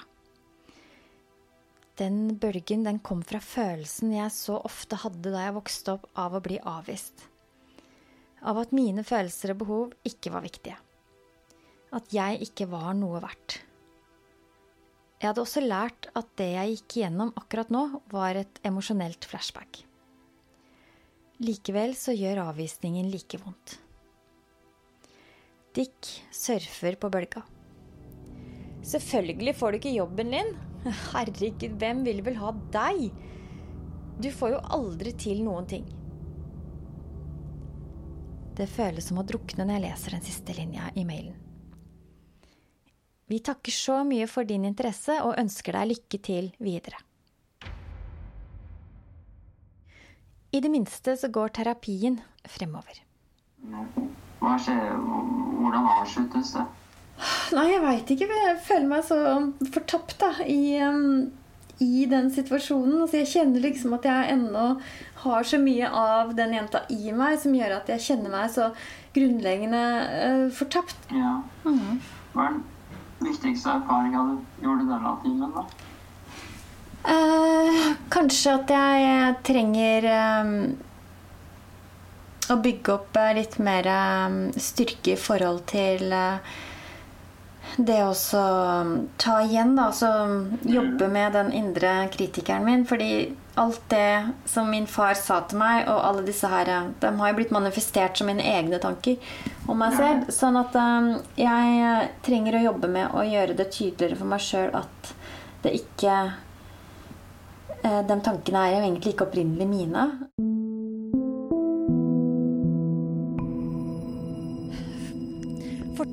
Den 1.99 2.37
bølgen 2.39 2.87
den 2.87 3.01
kom 3.03 3.21
fra 3.27 3.43
følelsen 3.43 4.15
jeg 4.15 4.31
så 4.33 4.55
ofte 4.65 4.97
hadde 5.03 5.35
da 5.35 5.43
jeg 5.45 5.57
vokste 5.59 5.97
opp 5.99 6.07
av 6.17 6.39
å 6.39 6.43
bli 6.43 6.57
avvist. 6.63 7.27
Av 8.41 8.57
at 8.57 8.73
mine 8.73 9.03
følelser 9.05 9.53
og 9.53 9.59
behov 9.61 9.91
ikke 10.07 10.31
var 10.33 10.45
viktige. 10.45 10.77
At 11.93 12.09
jeg 12.15 12.41
ikke 12.47 12.69
var 12.71 12.95
noe 12.97 13.21
verdt. 13.21 13.59
Jeg 15.21 15.29
hadde 15.29 15.43
også 15.43 15.61
lært 15.61 16.07
at 16.17 16.29
det 16.39 16.47
jeg 16.55 16.75
gikk 16.75 16.97
igjennom 16.97 17.29
akkurat 17.37 17.69
nå, 17.69 17.83
var 18.09 18.39
et 18.39 18.61
emosjonelt 18.65 19.27
flashback. 19.29 19.83
Likevel 21.41 21.93
så 21.97 22.15
gjør 22.17 22.47
avvisningen 22.47 23.09
like 23.13 23.37
vondt. 23.41 23.77
Dick 25.77 26.09
surfer 26.33 26.97
på 26.99 27.09
bølga. 27.13 27.43
Selvfølgelig 28.81 29.53
får 29.55 29.71
du 29.71 29.77
ikke 29.77 29.93
jobben 29.93 30.33
din. 30.33 30.51
Herregud, 31.13 31.69
hvem 31.77 32.01
vil 32.07 32.25
vel 32.25 32.41
ha 32.41 32.51
deg? 32.73 33.11
Du 34.21 34.29
får 34.33 34.55
jo 34.55 34.61
aldri 34.73 35.13
til 35.17 35.45
noen 35.45 35.69
ting. 35.69 35.85
Det 38.61 38.67
føles 38.69 39.07
som 39.09 39.17
å 39.17 39.25
drukne 39.25 39.65
når 39.65 39.79
jeg 39.79 39.83
leser 39.87 40.13
den 40.13 40.25
siste 40.25 40.53
linja 40.53 40.91
i 40.93 41.01
mailen. 41.07 41.33
Vi 43.31 43.39
takker 43.41 43.73
så 43.73 44.01
mye 44.05 44.27
for 44.29 44.45
din 44.45 44.67
interesse 44.67 45.15
og 45.25 45.39
ønsker 45.39 45.73
deg 45.79 45.89
lykke 45.89 46.19
til 46.21 46.51
videre. 46.61 46.99
I 50.51 50.59
det 50.61 50.69
minste 50.69 51.15
så 51.17 51.31
går 51.31 51.55
terapien 51.57 52.19
fremover. 52.45 53.01
Hva 54.43 54.53
skjer? 54.61 54.93
Hvordan 54.99 55.89
avsluttes 55.95 56.53
det? 56.57 56.67
Nei, 57.55 57.67
jeg 57.71 57.81
veit 57.85 58.13
ikke. 58.13 58.29
Jeg 58.45 58.57
føler 58.67 58.89
meg 58.91 59.07
så 59.07 59.19
fortapt 59.73 60.19
da, 60.21 60.33
i, 60.45 60.77
um, 60.85 61.31
i 61.81 62.05
den 62.09 62.29
situasjonen. 62.33 63.01
Altså, 63.01 63.21
jeg 63.21 63.31
kjenner 63.33 63.63
liksom 63.63 63.95
at 63.97 64.05
jeg 64.07 64.33
ennå 64.35 64.65
har 65.23 65.47
så 65.47 65.59
mye 65.61 65.89
av 65.89 66.35
den 66.37 66.55
jenta 66.55 66.83
i 66.93 67.13
meg 67.15 67.39
som 67.41 67.55
gjør 67.57 67.79
at 67.79 67.89
jeg 67.93 68.05
kjenner 68.07 68.33
meg 68.33 68.51
så 68.53 68.69
grunnleggende 69.15 69.81
uh, 70.11 70.45
fortapt. 70.55 71.09
Ja. 71.13 71.39
Mm. 71.65 71.97
Hva 72.33 72.47
er 72.47 72.55
den 72.57 73.31
viktigste 73.31 73.75
erfaringa 73.75 74.27
du 74.29 74.65
gjorde 74.65 74.87
denne 74.93 75.15
timen, 75.25 75.57
da? 75.57 75.65
Uh, 77.01 77.91
kanskje 78.13 78.55
at 78.59 78.71
jeg 78.77 79.37
trenger 79.47 80.05
um, 80.13 80.55
å 82.53 82.59
bygge 82.61 82.93
opp 82.93 83.17
litt 83.33 83.57
mer 83.63 83.89
styrke 84.61 85.15
i 85.15 85.19
forhold 85.19 85.65
til 85.71 86.13
det 87.77 87.99
å 88.03 88.13
ta 89.21 89.35
igjen, 89.43 89.75
da. 89.77 89.87
Altså 89.89 90.09
jobbe 90.67 91.07
med 91.11 91.33
den 91.37 91.51
indre 91.55 91.93
kritikeren 92.13 92.65
min. 92.65 92.85
Fordi 92.87 93.31
alt 93.59 93.81
det 93.91 94.31
som 94.49 94.69
min 94.71 94.87
far 94.87 95.13
sa 95.19 95.41
til 95.47 95.59
meg, 95.59 95.87
og 95.91 96.03
alle 96.07 96.25
disse 96.27 96.47
her 96.47 96.69
De 97.01 97.11
har 97.19 97.31
jo 97.31 97.37
blitt 97.39 97.51
manifestert 97.55 98.17
som 98.17 98.29
mine 98.31 98.45
egne 98.45 98.79
tanker 98.83 99.19
om 99.67 99.79
meg 99.79 99.97
selv. 99.97 100.31
Sånn 100.33 100.59
at 100.59 100.77
jeg 101.39 102.07
trenger 102.25 102.59
å 102.59 102.65
jobbe 102.69 102.91
med 102.91 103.11
å 103.15 103.25
gjøre 103.27 103.57
det 103.59 103.71
tydeligere 103.75 104.19
for 104.19 104.31
meg 104.31 104.45
sjøl 104.45 104.71
at 104.83 105.13
det 105.61 105.75
ikke 105.77 106.15
De 107.81 108.15
tankene 108.21 108.59
er 108.61 108.75
jo 108.75 108.81
egentlig 108.85 109.15
ikke 109.15 109.25
opprinnelig 109.25 109.65
mine. 109.65 110.03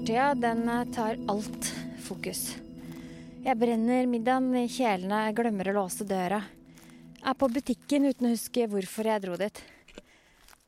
Fortida, 0.09 0.35
den 0.35 0.69
eh, 0.69 0.85
tar 0.95 1.19
alt 1.29 1.67
fokus. 2.01 2.55
Jeg 3.45 3.61
brenner 3.61 4.07
middagen 4.09 4.55
i 4.57 4.63
kjelene, 4.73 5.19
glemmer 5.37 5.69
å 5.69 5.75
låse 5.83 6.07
døra. 6.09 6.39
Er 7.21 7.37
på 7.37 7.51
butikken 7.53 8.07
uten 8.09 8.31
å 8.31 8.31
huske 8.33 8.65
hvorfor 8.73 9.05
jeg 9.05 9.21
dro 9.27 9.37
dit. 9.37 9.61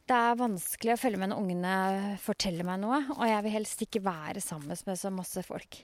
Det 0.04 0.18
er 0.18 0.36
vanskelig 0.36 0.92
å 0.92 0.98
følge 1.00 1.22
med 1.22 1.32
når 1.32 1.40
ungene 1.40 2.18
forteller 2.20 2.68
meg 2.68 2.82
noe, 2.82 2.98
og 3.16 3.24
jeg 3.30 3.46
vil 3.46 3.54
helst 3.54 3.86
ikke 3.86 4.04
være 4.10 4.44
sammen 4.44 4.76
med 4.76 5.00
så 5.00 5.14
masse 5.14 5.46
folk. 5.48 5.80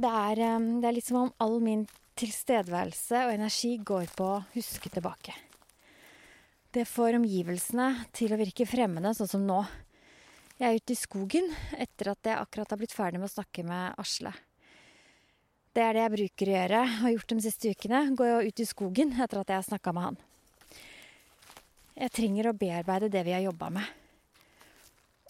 Det 0.00 0.14
er, 0.22 0.42
eh, 0.46 0.72
det 0.80 0.88
er 0.88 0.96
litt 0.96 1.10
som 1.10 1.20
om 1.26 1.34
all 1.44 1.58
min 1.60 1.84
tilstedeværelse 2.24 3.26
og 3.26 3.34
energi 3.34 3.74
går 3.92 4.16
på 4.16 4.30
å 4.30 4.40
huske 4.56 4.88
tilbake. 4.88 5.36
Det 6.72 6.88
får 6.88 7.20
omgivelsene 7.20 7.92
til 8.16 8.32
å 8.32 8.40
virke 8.40 8.64
fremmede, 8.64 9.12
sånn 9.12 9.34
som 9.36 9.44
nå. 9.44 9.60
Jeg 10.60 10.74
er 10.74 10.76
ute 10.76 10.92
i 10.92 10.98
skogen 10.98 11.46
etter 11.80 12.10
at 12.12 12.26
jeg 12.28 12.36
akkurat 12.36 12.68
har 12.68 12.76
blitt 12.76 12.92
ferdig 12.92 13.16
med 13.16 13.30
å 13.30 13.32
snakke 13.32 13.62
med 13.64 13.94
Asle. 13.96 14.28
Det 15.72 15.80
er 15.80 15.94
det 15.96 16.02
jeg 16.02 16.12
bruker 16.12 16.50
å 16.50 16.52
gjøre, 16.52 16.80
og 16.82 16.96
har 17.00 17.12
gjort 17.14 17.30
de 17.32 17.44
siste 17.46 17.70
ukene. 17.72 18.00
Går 18.18 18.28
jeg 18.28 18.50
ut 18.50 18.60
i 18.60 18.66
skogen 18.68 19.14
etter 19.16 19.40
at 19.40 19.52
jeg 19.54 19.56
har 19.56 19.64
snakka 19.64 19.94
med 19.96 20.04
han. 20.04 20.18
Jeg 21.96 22.12
trenger 22.18 22.50
å 22.50 22.52
bearbeide 22.60 23.08
det 23.14 23.22
vi 23.24 23.32
har 23.32 23.40
jobba 23.46 23.70
med. 23.78 23.88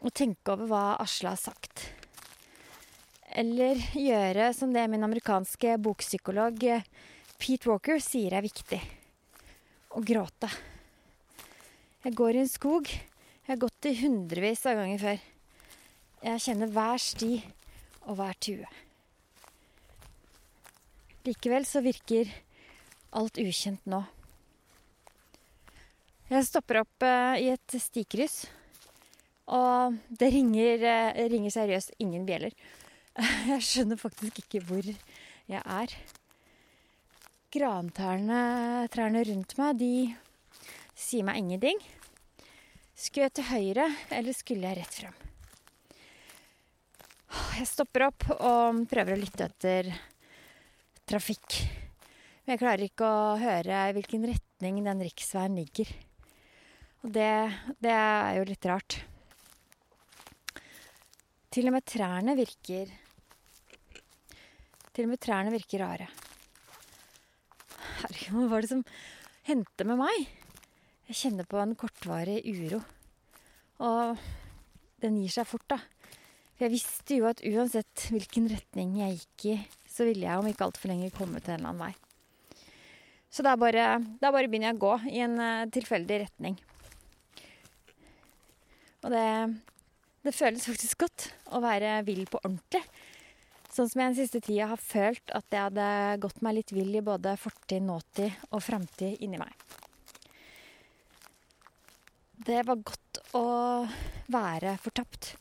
Og 0.03 0.11
tenke 0.19 0.57
over 0.57 0.67
hva 0.73 0.83
Asle 1.05 1.31
har 1.31 1.39
sagt. 1.39 1.85
Eller 3.31 3.79
gjøre 3.95 4.49
som 4.57 4.75
det 4.75 4.83
min 4.91 5.07
amerikanske 5.07 5.77
bokpsykolog 5.79 6.59
Pete 7.39 7.71
Walker 7.71 8.03
sier 8.03 8.35
er 8.35 8.43
viktig. 8.49 8.83
Å 9.95 10.03
gråte. 10.03 10.51
Jeg 12.03 12.19
går 12.19 12.35
i 12.35 12.43
en 12.43 12.51
skog 12.51 12.91
gått 13.81 13.97
i 13.97 14.01
hundrevis 14.03 14.67
av 14.69 14.77
ganger 14.77 14.99
før. 15.01 15.21
Jeg 16.21 16.41
kjenner 16.45 16.69
hver 16.69 17.01
sti 17.01 17.37
og 18.05 18.17
hver 18.19 18.37
tue. 18.37 18.67
Likevel 21.25 21.65
så 21.65 21.81
virker 21.81 22.29
alt 23.17 23.41
ukjent 23.41 23.81
nå. 23.89 24.03
Jeg 26.29 26.45
stopper 26.47 26.83
opp 26.83 27.07
uh, 27.07 27.41
i 27.41 27.49
et 27.55 27.77
stikryss, 27.81 28.45
og 29.49 29.97
det 30.11 30.29
ringer, 30.35 30.85
uh, 30.85 31.23
ringer 31.33 31.55
seriøst 31.55 31.97
ingen 32.05 32.27
bjeller. 32.29 32.53
Jeg 33.51 33.65
skjønner 33.65 33.99
faktisk 33.99 34.43
ikke 34.45 34.61
hvor 34.63 34.85
jeg 34.85 35.63
er. 35.65 35.95
Grantrærne 37.51 39.25
rundt 39.27 39.57
meg, 39.59 39.81
de 39.81 39.95
sier 40.95 41.27
meg 41.27 41.41
ingenting. 41.41 41.81
Skulle 43.01 43.31
jeg 43.31 43.37
til 43.39 43.47
høyre, 43.49 43.87
eller 44.13 44.37
skulle 44.37 44.69
jeg 44.69 44.77
rett 44.77 44.97
frem? 44.99 45.15
Jeg 47.57 47.69
stopper 47.71 48.03
opp 48.11 48.27
og 48.35 48.83
prøver 48.91 49.15
å 49.15 49.21
lytte 49.21 49.47
etter 49.47 49.89
trafikk. 51.09 51.57
Men 52.45 52.53
jeg 52.53 52.61
klarer 52.61 52.85
ikke 52.85 53.09
å 53.09 53.39
høre 53.41 53.79
hvilken 53.97 54.27
retning 54.29 54.83
den 54.85 55.01
riksveien 55.07 55.57
ligger. 55.57 55.93
Og 57.01 57.15
det, 57.15 57.31
det 57.81 57.95
er 57.95 58.37
jo 58.37 58.49
litt 58.51 58.69
rart. 58.69 58.99
Til 61.51 61.71
og 61.71 61.77
med 61.79 61.87
trærne 61.89 62.37
virker 62.39 62.93
Til 64.91 65.07
og 65.07 65.15
med 65.15 65.23
trærne 65.23 65.55
virker 65.55 65.81
rare. 65.87 66.11
Herregud, 68.03 68.37
hva 68.37 68.47
var 68.53 68.67
det 68.67 68.73
som 68.75 68.85
hendte 69.49 69.89
med 69.89 70.03
meg? 70.03 70.40
Jeg 71.11 71.19
kjenner 71.25 71.47
på 71.51 71.59
en 71.59 71.73
kortvarig 71.75 72.39
uro. 72.47 72.79
Og 73.83 74.21
den 75.03 75.17
gir 75.19 75.33
seg 75.35 75.49
fort, 75.51 75.65
da. 75.67 75.81
For 76.55 76.69
jeg 76.69 76.75
visste 76.77 77.17
jo 77.19 77.27
at 77.27 77.43
uansett 77.49 78.05
hvilken 78.13 78.47
retning 78.53 78.93
jeg 79.01 79.17
gikk 79.17 79.47
i, 79.51 79.57
så 79.91 80.07
ville 80.07 80.29
jeg 80.29 80.39
om 80.39 80.47
ikke 80.47 80.69
altfor 80.69 80.93
lenge 80.93 81.11
komme 81.17 81.43
til 81.43 81.57
en 81.57 81.65
eller 81.65 81.73
annen 81.73 81.83
vei. 81.89 82.61
Så 83.27 83.43
da 83.43 83.57
bare, 83.59 83.89
bare 84.23 84.47
begynner 84.47 84.71
jeg 84.71 84.79
å 84.79 84.85
gå 84.85 84.93
i 85.11 85.25
en 85.25 85.35
uh, 85.43 85.67
tilfeldig 85.75 86.21
retning. 86.29 86.61
Og 89.03 89.11
det, 89.11 89.27
det 90.29 90.37
føles 90.37 90.71
faktisk 90.71 91.03
godt 91.09 91.27
å 91.51 91.65
være 91.65 92.05
vill 92.07 92.23
på 92.31 92.39
ordentlig. 92.45 92.85
Sånn 93.75 93.91
som 93.91 94.05
jeg 94.05 94.13
den 94.13 94.19
siste 94.21 94.45
tida 94.47 94.71
har 94.77 94.83
følt 94.83 95.35
at 95.35 95.47
jeg 95.51 95.67
hadde 95.73 95.91
gått 96.23 96.39
meg 96.47 96.61
litt 96.61 96.75
vill 96.77 96.95
i 96.95 97.03
både 97.03 97.35
fortid, 97.39 97.83
nåtid 97.87 98.51
og 98.53 98.63
framtid 98.63 99.19
inni 99.27 99.43
meg. 99.43 99.70
Det 102.41 102.63
var 102.65 102.79
godt 102.81 103.19
å 103.37 103.45
være 104.33 104.73
fortapt 104.81 105.35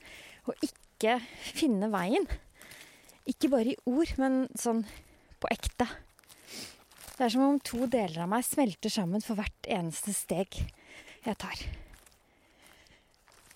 og 0.49 0.65
ikke 0.65 1.15
finne 1.55 1.87
veien. 1.93 2.25
Ikke 3.29 3.47
bare 3.53 3.71
i 3.71 3.77
ord, 3.87 4.11
men 4.19 4.49
sånn 4.59 4.81
på 5.39 5.47
ekte. 5.53 5.87
Det 7.15 7.23
er 7.23 7.31
som 7.31 7.45
om 7.45 7.59
to 7.63 7.85
deler 7.87 8.25
av 8.25 8.31
meg 8.33 8.43
smelter 8.43 8.91
sammen 8.91 9.23
for 9.23 9.39
hvert 9.39 9.69
eneste 9.71 10.11
steg 10.15 10.57
jeg 10.59 11.37
tar. 11.39 11.61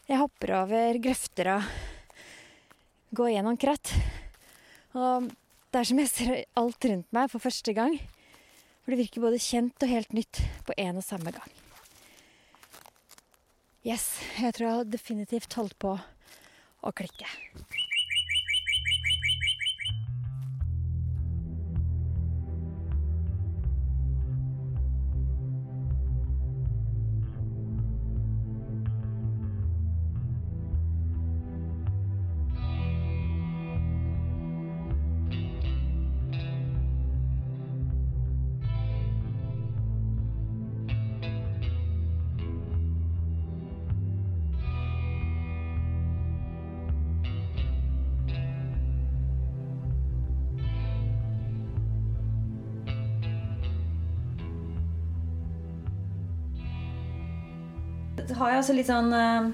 Jeg 0.08 0.22
hopper 0.22 0.54
over 0.62 1.00
grøfter 1.04 1.50
og 1.58 1.68
går 3.20 3.34
gjennom 3.34 3.60
kratt. 3.60 3.92
Og 4.96 5.28
det 5.28 5.82
er 5.82 5.90
som 5.92 6.00
jeg 6.00 6.14
ser 6.14 6.34
alt 6.60 6.90
rundt 6.94 7.12
meg 7.12 7.28
for 7.34 7.44
første 7.44 7.76
gang. 7.76 8.00
For 8.84 8.96
det 8.96 9.02
virker 9.04 9.28
både 9.28 9.44
kjent 9.44 9.84
og 9.84 9.94
helt 9.98 10.16
nytt 10.16 10.44
på 10.64 10.80
en 10.80 11.04
og 11.04 11.08
samme 11.08 11.36
gang. 11.36 11.63
Yes, 13.84 14.04
jeg 14.40 14.56
tror 14.56 14.64
jeg 14.64 14.76
har 14.78 14.86
definitivt 14.88 15.56
holdt 15.60 15.74
på 15.84 15.90
å 15.92 16.92
klikke. 16.96 17.28
Har 58.38 58.52
jeg 58.52 58.64
også 58.64 58.76
litt 58.78 58.90
sånn 58.90 59.14
eh, 59.18 59.52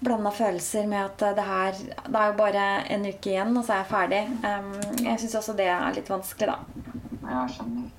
blanda 0.00 0.32
følelser 0.32 0.86
med 0.88 1.04
at 1.04 1.36
det 1.36 1.44
her 1.44 1.72
Det 1.76 2.16
er 2.16 2.26
jo 2.30 2.36
bare 2.38 2.66
en 2.88 3.06
uke 3.06 3.32
igjen, 3.34 3.56
og 3.56 3.64
så 3.64 3.74
er 3.74 3.82
jeg 3.82 3.90
ferdig. 3.90 4.20
Um, 4.44 4.70
jeg 5.04 5.22
syns 5.22 5.38
også 5.42 5.56
det 5.58 5.68
er 5.72 5.96
litt 5.96 6.10
vanskelig, 6.10 6.54
da. 6.54 6.86
Ja, 7.30 7.42
skjønner. 7.54 7.90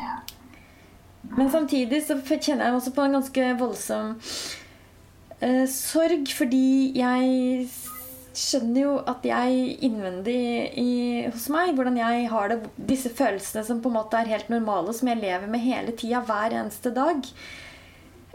Ja. 0.00 0.14
Men 1.36 1.50
samtidig 1.50 2.04
så 2.06 2.16
kjenner 2.22 2.68
jeg 2.68 2.78
også 2.78 2.94
på 2.96 3.04
en 3.04 3.18
ganske 3.18 3.50
voldsom 3.60 4.14
uh, 5.42 5.66
sorg, 5.72 6.32
fordi 6.38 6.96
jeg 6.96 7.68
skjønner 8.36 8.82
jo 8.82 8.96
at 9.08 9.24
jeg 9.24 9.76
innvendig 9.86 10.40
i, 10.76 10.90
hos 11.30 11.46
meg, 11.52 11.72
hvordan 11.76 11.96
jeg 12.00 12.26
har 12.32 12.52
det, 12.52 12.58
disse 12.76 13.12
følelsene 13.16 13.64
som 13.64 13.80
på 13.80 13.92
en 13.92 13.96
måte 13.96 14.18
er 14.20 14.28
helt 14.32 14.50
normale, 14.52 14.92
som 14.96 15.08
jeg 15.08 15.22
lever 15.22 15.48
med 15.52 15.64
hele 15.64 15.94
tida, 15.96 16.20
hver 16.24 16.56
eneste 16.60 16.92
dag. 16.96 17.24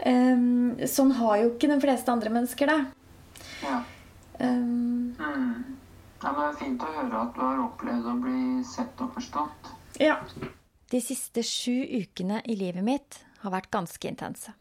Um, 0.02 0.80
sånn 0.90 1.12
har 1.14 1.36
jo 1.42 1.52
ikke 1.52 1.70
de 1.70 1.78
fleste 1.82 2.10
andre 2.10 2.32
mennesker 2.34 2.70
det. 2.70 2.78
Ja. 3.62 3.76
Um, 4.40 5.12
mm. 5.14 5.20
ja. 5.20 5.34
Men 6.22 6.38
det 6.38 6.46
er 6.48 6.58
fint 6.58 6.82
å 6.82 6.90
høre 6.96 7.20
at 7.20 7.36
du 7.36 7.42
har 7.42 7.62
opplevd 7.64 8.08
å 8.10 8.16
bli 8.22 8.40
sett 8.66 9.00
og 9.02 9.14
forstått. 9.14 9.70
Ja. 10.02 10.18
De 10.90 11.00
siste 11.02 11.44
sju 11.46 11.82
ukene 12.02 12.42
i 12.50 12.56
livet 12.58 12.84
mitt 12.86 13.20
har 13.42 13.54
vært 13.54 13.70
ganske 13.74 14.10
intense. 14.10 14.54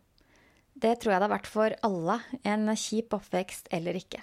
Det 0.81 0.95
tror 0.97 1.13
jeg 1.13 1.21
det 1.21 1.27
har 1.27 1.35
vært 1.35 1.49
for 1.51 1.75
alle, 1.85 2.17
en 2.47 2.71
kjip 2.77 3.13
oppvekst 3.17 3.69
eller 3.75 3.97
ikke. 3.99 4.21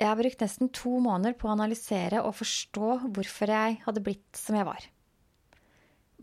Jeg 0.00 0.08
har 0.10 0.18
brukt 0.18 0.40
nesten 0.42 0.70
to 0.74 0.96
måneder 1.02 1.36
på 1.38 1.48
å 1.48 1.52
analysere 1.54 2.22
og 2.24 2.36
forstå 2.38 2.88
hvorfor 3.14 3.52
jeg 3.52 3.78
hadde 3.84 4.02
blitt 4.04 4.40
som 4.40 4.56
jeg 4.58 4.66
var. 4.66 4.88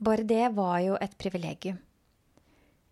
Bare 0.01 0.25
det 0.27 0.47
var 0.57 0.79
jo 0.83 0.97
et 0.99 1.13
privilegium. 1.21 1.77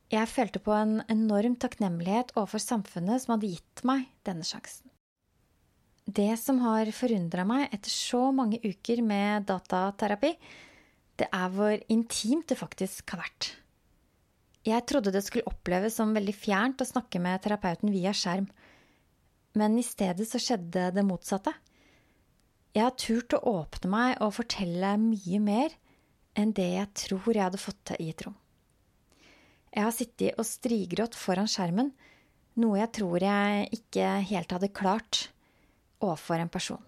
Jeg 0.09 0.25
følte 0.25 0.57
på 0.63 0.73
en 0.73 1.03
enorm 1.05 1.53
takknemlighet 1.61 2.31
overfor 2.33 2.61
samfunnet 2.63 3.21
som 3.21 3.35
hadde 3.35 3.51
gitt 3.51 3.83
meg 3.85 4.07
denne 4.25 4.47
sjansen. 4.47 4.89
Det 6.09 6.33
som 6.41 6.63
har 6.63 6.89
forundra 6.97 7.45
meg 7.45 7.67
etter 7.69 7.93
så 7.93 8.31
mange 8.33 8.57
uker 8.63 9.03
med 9.05 9.45
dataterapi, 9.51 10.31
det 11.21 11.27
er 11.29 11.53
hvor 11.53 11.77
intimt 11.93 12.49
det 12.49 12.57
faktisk 12.57 13.13
har 13.13 13.21
vært. 13.21 13.51
Jeg 14.65 14.85
trodde 14.89 15.13
det 15.13 15.21
skulle 15.27 15.47
oppleves 15.51 15.99
som 15.99 16.15
veldig 16.15 16.33
fjernt 16.33 16.81
å 16.81 16.89
snakke 16.89 17.21
med 17.21 17.43
terapeuten 17.45 17.93
via 17.93 18.15
skjerm, 18.15 18.49
men 19.61 19.77
i 19.77 19.85
stedet 19.85 20.25
så 20.25 20.41
skjedde 20.41 20.89
det 20.95 21.05
motsatte. 21.05 21.53
Jeg 22.73 22.85
har 22.87 22.97
turt 22.97 23.37
å 23.37 23.45
åpne 23.61 23.93
meg 23.93 24.17
og 24.25 24.35
fortelle 24.41 24.97
mye 25.01 25.39
mer 25.43 25.77
enn 26.37 26.53
det 26.57 26.71
jeg 26.79 26.93
tror 27.05 27.33
jeg 27.35 27.45
hadde 27.45 27.61
fått 27.61 27.83
til 27.91 28.01
i 28.01 28.09
et 28.13 28.25
rom. 28.25 28.37
Jeg 29.69 29.85
har 29.85 29.93
sittet 29.93 30.39
og 30.39 30.47
strigrått 30.47 31.17
foran 31.17 31.49
skjermen, 31.49 31.91
noe 32.59 32.79
jeg 32.81 32.91
tror 32.97 33.23
jeg 33.23 33.69
ikke 33.79 34.07
helt 34.31 34.55
hadde 34.55 34.71
klart 34.75 35.27
overfor 36.01 36.41
en 36.41 36.51
person. 36.51 36.81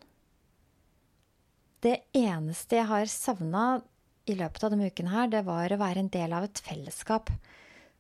Det 1.82 1.98
eneste 2.14 2.78
jeg 2.78 2.90
har 2.90 3.08
savna 3.10 3.66
i 4.30 4.36
løpet 4.38 4.64
av 4.64 4.74
denne 4.74 4.90
uken 4.92 5.10
her, 5.10 5.30
det 5.32 5.46
var 5.48 5.74
å 5.74 5.80
være 5.82 6.04
en 6.04 6.12
del 6.14 6.34
av 6.38 6.46
et 6.46 6.62
fellesskap. 6.62 7.32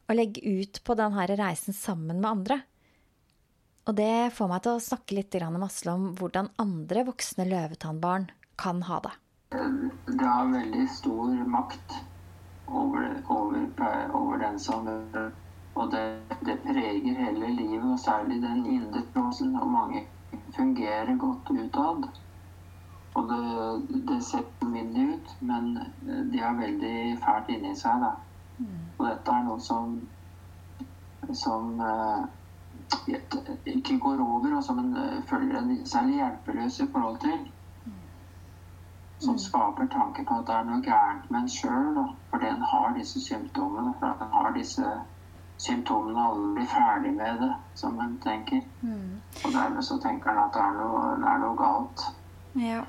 Og 0.10 0.17
legge 0.17 0.44
ut 0.44 0.82
på 0.86 0.98
denne 0.98 1.26
reisen 1.39 1.76
sammen 1.78 2.20
med 2.20 2.30
andre. 2.30 2.60
Og 3.89 3.98
det 3.98 4.34
får 4.36 4.50
meg 4.52 4.62
til 4.65 4.78
å 4.78 4.84
snakke 4.84 5.17
litt 5.17 5.38
med 5.41 5.65
Asle 5.65 5.96
om 5.98 6.12
hvordan 6.20 6.52
andre 6.62 7.06
voksne 7.08 7.48
løvetannbarn 7.50 8.30
kan 8.62 8.84
ha 8.86 9.00
det. 9.08 9.13
Det 9.52 10.28
har 10.28 10.52
veldig 10.52 10.86
stor 10.94 11.34
makt 11.50 11.98
over, 12.71 13.07
over, 13.29 13.67
over 14.13 14.38
den 14.38 14.60
som 14.60 14.88
Og 15.75 15.91
det, 15.91 16.19
det, 16.45 16.57
preger 16.63 17.15
hele 17.15 17.47
livet, 17.55 17.91
og 17.91 17.99
særlig 17.99 18.41
den 18.41 18.65
indre 18.65 19.01
trosen. 19.13 19.55
Og 19.55 19.67
mange 19.67 20.07
fungerer 20.55 21.17
godt 21.17 21.49
utad. 21.49 22.10
Og 23.15 23.29
det, 23.29 23.43
det 24.07 24.23
ser 24.23 24.65
mindre 24.65 25.05
ut, 25.13 25.36
men 25.41 25.77
de 26.31 26.39
har 26.39 26.60
veldig 26.60 27.17
fælt 27.23 27.49
inni 27.55 27.75
seg. 27.75 28.03
Da. 28.03 28.12
Mm. 28.57 28.81
Og 28.97 29.07
dette 29.07 29.31
er 29.31 29.47
noe 29.47 29.60
som 29.60 30.01
som 31.34 31.81
ikke 33.65 33.99
går 33.99 34.21
over, 34.21 34.55
og 34.57 34.63
som 34.63 34.79
en 34.79 34.95
føler 35.27 35.60
en 35.60 35.86
særlig 35.86 36.15
hjelpeløs 36.15 36.79
i 36.79 36.88
forhold 36.91 37.19
til 37.23 37.51
som 39.21 39.38
skaper 39.38 39.88
tanke 39.88 40.25
på 40.25 40.39
at 40.39 40.47
det 40.47 40.55
er 40.55 40.67
noe 40.69 40.84
gærent 40.86 41.31
med 41.31 41.43
en 41.43 41.49
sjøl, 41.55 41.97
fordi 42.29 42.47
en 42.49 42.63
har 42.73 42.93
disse 42.97 43.21
symptomene. 43.21 43.93
For 43.99 44.13
at 44.13 44.23
en 44.25 44.34
har 44.36 44.53
disse 44.55 44.93
symptomene 45.62 46.23
og 46.29 46.47
blir 46.55 46.69
ferdig 46.71 47.13
med 47.17 47.43
det, 47.43 47.51
som 47.75 47.99
en 47.99 48.17
tenker. 48.23 48.63
Mm. 48.81 49.21
Og 49.45 49.53
dermed 49.53 49.86
så 49.86 49.99
tenker 50.01 50.31
en 50.31 50.41
at 50.45 50.57
det 50.57 50.63
er 50.63 50.73
noe, 50.79 51.03
det 51.21 51.29
er 51.34 51.43
noe 51.43 51.60
galt. 51.60 52.07
Ja. 52.55 52.81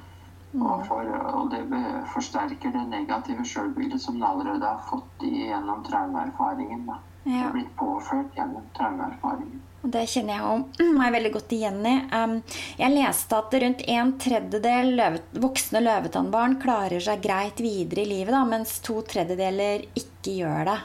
Mm. 0.52 0.62
Og, 0.62 0.86
for, 0.86 1.12
og, 1.32 1.50
det 1.52 1.82
forsterker 2.12 2.72
det 2.72 2.86
negative 2.88 3.44
sjølbildet 3.48 4.00
som 4.00 4.16
en 4.16 4.28
allerede 4.28 4.68
har 4.68 4.80
fått 4.88 5.24
gjennom 5.24 5.84
traumeerfaringen. 5.88 6.88
Ja. 6.88 6.98
Det 7.24 7.44
er 7.46 7.54
blitt 7.58 7.76
påført 7.76 8.36
gjennom 8.36 8.64
traumeerfaringen. 8.76 9.62
Det 9.82 10.04
kjenner 10.06 10.38
jeg 10.38 10.92
meg 10.94 11.10
veldig 11.10 11.30
godt 11.34 11.52
igjen 11.56 11.80
i. 11.90 11.94
Um, 12.14 12.36
jeg 12.78 12.94
leste 12.94 13.34
at 13.34 13.54
rundt 13.64 13.80
en 13.90 14.12
tredjedel 14.22 15.02
voksne 15.42 15.82
løvetannbarn 15.82 16.60
klarer 16.62 17.02
seg 17.02 17.24
greit 17.24 17.58
videre 17.62 18.04
i 18.04 18.10
livet, 18.12 18.30
da, 18.30 18.44
mens 18.46 18.76
to 18.86 19.00
tredjedeler 19.02 19.82
ikke 19.98 20.36
gjør 20.38 20.70
det. 20.70 20.76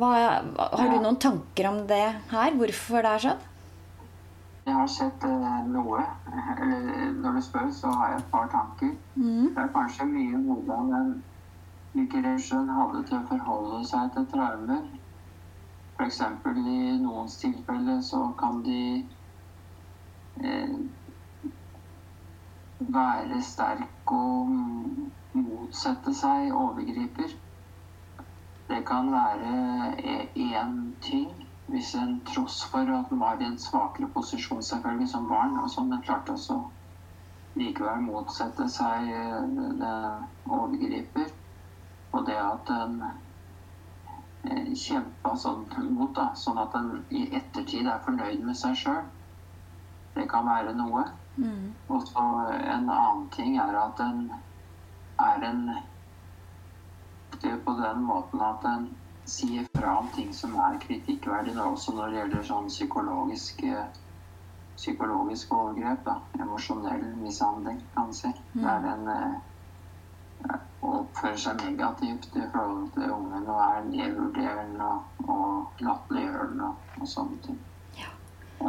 Hva, 0.00 0.12
har 0.56 0.88
du 0.88 0.96
noen 1.02 1.20
tanker 1.20 1.68
om 1.68 1.82
det 1.90 2.06
her? 2.30 2.56
Hvorfor 2.56 3.04
det 3.04 3.12
er 3.12 3.24
sånn? 3.26 3.44
Jeg 4.62 4.78
har 4.78 4.88
sett 4.88 5.28
uh, 5.28 5.52
noe. 5.68 6.00
Når 7.20 7.36
du 7.36 7.44
spør, 7.44 7.68
så 7.76 7.92
har 7.98 8.14
jeg 8.14 8.22
et 8.22 8.32
par 8.32 8.48
tanker. 8.54 8.96
Mm. 9.18 9.52
Det 9.52 9.60
er 9.60 9.70
kanskje 9.76 10.08
mye 10.08 10.40
hvordan 10.46 10.96
en 11.02 11.14
Michelangelo 11.92 12.80
hadde 12.80 13.04
til 13.10 13.18
å 13.18 13.24
forholde 13.28 13.84
seg 13.90 14.12
til 14.14 14.28
traumer 14.32 14.80
F.eks. 16.02 16.20
i 16.56 16.98
noens 16.98 17.36
tilfelle 17.38 18.02
så 18.02 18.32
kan 18.38 18.62
de 18.64 19.06
eh, 20.42 20.72
være 22.96 23.38
sterk 23.42 24.12
og 24.16 24.50
motsette 25.38 26.14
seg 26.14 26.50
overgriper. 26.64 27.38
det 28.68 28.80
kan 28.88 29.12
være 29.12 29.54
én 30.34 30.76
ting 31.00 31.30
hvis 31.70 31.94
en 31.94 32.20
tross 32.26 32.64
for 32.64 32.90
at 32.98 33.10
en 33.12 33.20
var 33.20 33.40
i 33.40 33.44
en 33.44 33.58
svakere 33.58 34.08
posisjon 34.14 34.62
selvfølgelig 34.62 35.08
som 35.08 35.28
barn, 35.28 35.56
og 35.56 35.70
sånn, 35.70 35.88
men 35.88 36.02
klarte 36.02 36.34
også 36.34 36.58
likevel 37.54 38.02
motsette 38.08 38.66
seg 38.68 39.06
den 39.78 40.26
overgriper. 40.48 41.30
Og 42.12 42.26
det 42.26 42.36
at 42.42 42.72
en 42.74 42.98
kjempa 44.74 45.34
sånn 45.38 45.66
mot, 45.94 46.14
da, 46.16 46.32
sånn 46.34 46.58
at 46.58 46.74
en 46.78 46.92
i 47.10 47.26
ettertid 47.38 47.86
er 47.86 48.02
fornøyd 48.06 48.42
med 48.46 48.58
seg 48.58 48.78
sjøl. 48.78 49.04
Det 50.14 50.26
kan 50.30 50.48
være 50.48 50.74
noe. 50.76 51.04
Mm. 51.36 51.72
Og 51.88 52.08
så 52.08 52.24
en 52.52 52.90
annen 52.90 53.28
ting 53.32 53.56
er 53.60 53.78
at 53.78 54.00
en 54.04 54.26
er 55.22 55.46
en 55.48 55.62
på 57.64 57.72
den 57.78 58.02
måten 58.04 58.42
at 58.44 58.64
en 58.68 58.90
sier 59.24 59.64
fra 59.76 59.96
om 59.98 60.08
ting 60.14 60.32
som 60.34 60.54
er 60.58 60.80
kritikkverdig, 60.82 61.54
da, 61.56 61.68
også 61.70 61.94
når 61.96 62.10
det 62.10 62.18
gjelder 62.18 62.48
sånn 62.50 62.68
psykologisk 62.70 63.62
psykologisk 64.76 65.52
overgrep. 65.54 66.04
da, 66.04 66.18
Emosjonell 66.42 67.04
mishandling, 67.22 67.80
kan 67.94 68.08
man 68.08 68.14
si. 68.14 68.32
Mm. 68.52 68.62
Der 68.62 68.86
en 68.92 69.08
eh, 69.08 70.60
oppfører 70.82 71.36
seg 71.44 71.60
negativt 71.62 72.36
i 72.36 72.46
forhold 72.54 72.88
til 72.94 73.12
ungen 73.14 73.46
og 73.46 73.60
er 73.64 73.84
nedvurderende 73.90 74.88
og, 74.88 75.28
og 75.34 75.84
latterliggjørende 75.86 76.70
og, 76.70 76.88
og 77.00 77.10
sånne 77.12 77.38
ting. 77.46 77.60
Ja. 78.00 78.10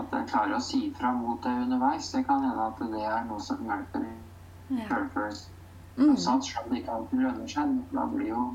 At 0.01 0.13
en 0.13 0.29
klarer 0.29 0.57
å 0.57 0.61
si 0.63 0.83
fra 0.97 1.13
mot 1.17 1.41
det 1.45 1.55
underveis, 1.63 2.11
det 2.13 2.25
kan 2.29 2.45
hende 2.45 2.67
at 2.69 2.85
det 2.93 3.07
er 3.09 3.25
noe 3.29 3.41
som 3.41 3.65
hjelper 3.65 4.05
ja. 4.05 4.85
følelsen. 4.91 5.49
Mm. 5.97 6.15
Sånn, 6.17 6.41
selv 6.41 6.63
om 6.63 6.71
det 6.71 6.79
ikke 6.81 6.95
alltid 6.97 7.19
lønner 7.21 7.49
seg. 7.49 7.73
Da 7.93 8.05
blir 8.09 8.31
jo 8.31 8.45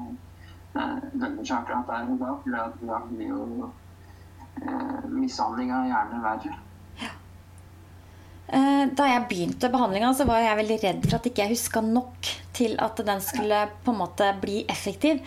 lønner 0.78 1.44
seg 1.44 1.56
akkurat 1.58 1.90
der 1.90 2.08
og 2.12 2.22
da, 2.22 2.32
for 2.42 2.88
da 2.90 2.98
blir 3.10 3.30
jo 3.30 3.68
eh, 4.62 5.04
mishandlinga 5.12 5.84
gjerne 5.86 6.22
verre. 6.24 6.56
Eh, 8.48 8.84
da 8.96 9.06
jeg 9.10 9.26
begynte 9.28 9.68
behandlinga, 9.68 10.14
så 10.16 10.24
var 10.28 10.40
jeg 10.40 10.56
veldig 10.62 10.76
redd 10.80 11.02
for 11.04 11.18
at 11.18 11.26
ikke 11.28 11.44
jeg 11.44 11.52
huska 11.52 11.82
nok 11.84 12.30
til 12.56 12.78
at 12.80 13.00
den 13.04 13.20
skulle 13.20 13.66
på 13.84 13.92
en 13.92 14.00
måte 14.00 14.28
bli 14.40 14.62
effektiv. 14.72 15.20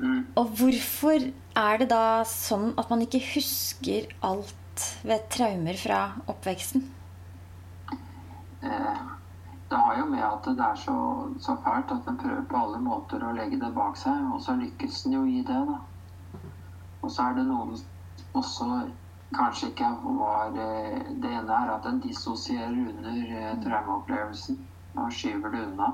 Mm. 0.00 0.22
Og 0.40 0.54
hvorfor 0.58 1.26
er 1.60 1.82
det 1.82 1.90
da 1.92 2.24
sånn 2.26 2.72
at 2.80 2.88
man 2.90 3.04
ikke 3.04 3.20
husker 3.34 4.08
alt 4.24 4.86
ved 5.04 5.28
traumer 5.34 5.76
fra 5.78 6.00
oppveksten? 6.24 6.88
Eh, 8.64 9.04
det 9.68 9.82
har 9.84 10.00
jo 10.00 10.08
med 10.08 10.24
at 10.24 10.48
det 10.48 10.64
er 10.64 10.80
så, 10.80 10.96
så 11.44 11.58
fælt 11.66 11.92
at 11.92 12.08
en 12.08 12.20
prøver 12.20 12.48
på 12.48 12.64
alle 12.64 12.80
måter 12.80 13.22
å 13.22 13.36
legge 13.36 13.60
det 13.60 13.74
bak 13.76 14.00
seg, 14.00 14.24
og 14.32 14.40
så 14.40 14.56
lykkes 14.56 15.04
en 15.04 15.18
jo 15.18 15.24
i 15.28 15.44
det, 15.44 15.60
da. 15.68 15.80
Og 17.04 17.12
så 17.12 17.28
er 17.28 17.36
det 17.36 17.44
noen 17.50 17.76
også 18.32 18.86
kanskje 19.36 19.70
ikke 19.70 19.90
var 20.04 20.54
eh, 20.58 21.00
Det 21.22 21.30
ene 21.30 21.58
er 21.60 21.72
at 21.76 21.88
en 21.90 22.00
dissosierer 22.02 22.74
under 22.74 23.32
eh, 23.38 23.54
traumeopplevelsen 23.64 24.60
og 24.94 25.10
skyver 25.12 25.54
det 25.54 25.62
unna. 25.68 25.88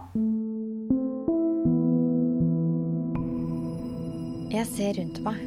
Jeg 4.50 4.66
ser 4.74 4.98
rundt 4.98 5.22
meg. 5.24 5.40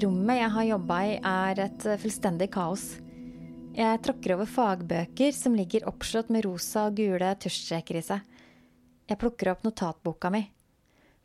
Rommet 0.00 0.40
jeg 0.40 0.50
har 0.54 0.68
jobba 0.70 0.98
i, 1.06 1.14
er 1.18 1.62
et 1.66 1.86
fullstendig 2.02 2.50
kaos. 2.54 2.84
Jeg 3.76 4.00
tråkker 4.02 4.34
over 4.34 4.48
fagbøker 4.50 5.34
som 5.34 5.54
ligger 5.54 5.86
oppslått 5.86 6.30
med 6.34 6.42
rosa 6.46 6.88
og 6.88 6.96
gule 6.98 7.28
tusjstreker 7.38 8.00
i 8.00 8.06
seg. 8.06 8.24
Jeg 9.10 9.18
plukker 9.18 9.52
opp 9.52 9.62
notatboka 9.66 10.30
mi. 10.34 10.42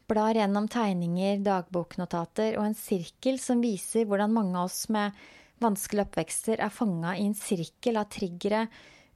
Blar 0.06 0.38
gjennom 0.38 0.68
tegninger, 0.70 1.40
dagboknotater 1.42 2.60
og 2.60 2.68
en 2.68 2.78
sirkel 2.78 3.40
som 3.42 3.64
viser 3.64 4.06
hvordan 4.06 4.34
mange 4.34 4.60
av 4.60 4.70
oss 4.70 4.84
med 4.94 5.18
vanskelige 5.64 6.08
oppvekster 6.08 6.62
er 6.64 6.74
fanga 6.74 7.16
i 7.18 7.26
en 7.28 7.38
sirkel 7.38 8.00
av 8.00 8.10
triggere, 8.14 8.66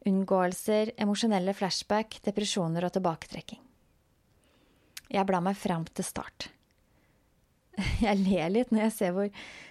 unngåelser, 0.08 0.94
emosjonelle 1.02 1.56
flashback, 1.58 2.22
depresjoner 2.26 2.88
og 2.88 2.94
tilbaketrekking. 2.96 3.62
Jeg 5.10 5.26
blar 5.26 5.44
meg 5.44 5.58
fram 5.58 5.88
til 5.90 6.06
start. 6.06 6.52
Jeg 8.06 8.20
ler 8.22 8.52
litt 8.52 8.74
når 8.74 8.82
jeg 8.86 8.94
ser 8.94 9.14
hvor, 9.16 9.30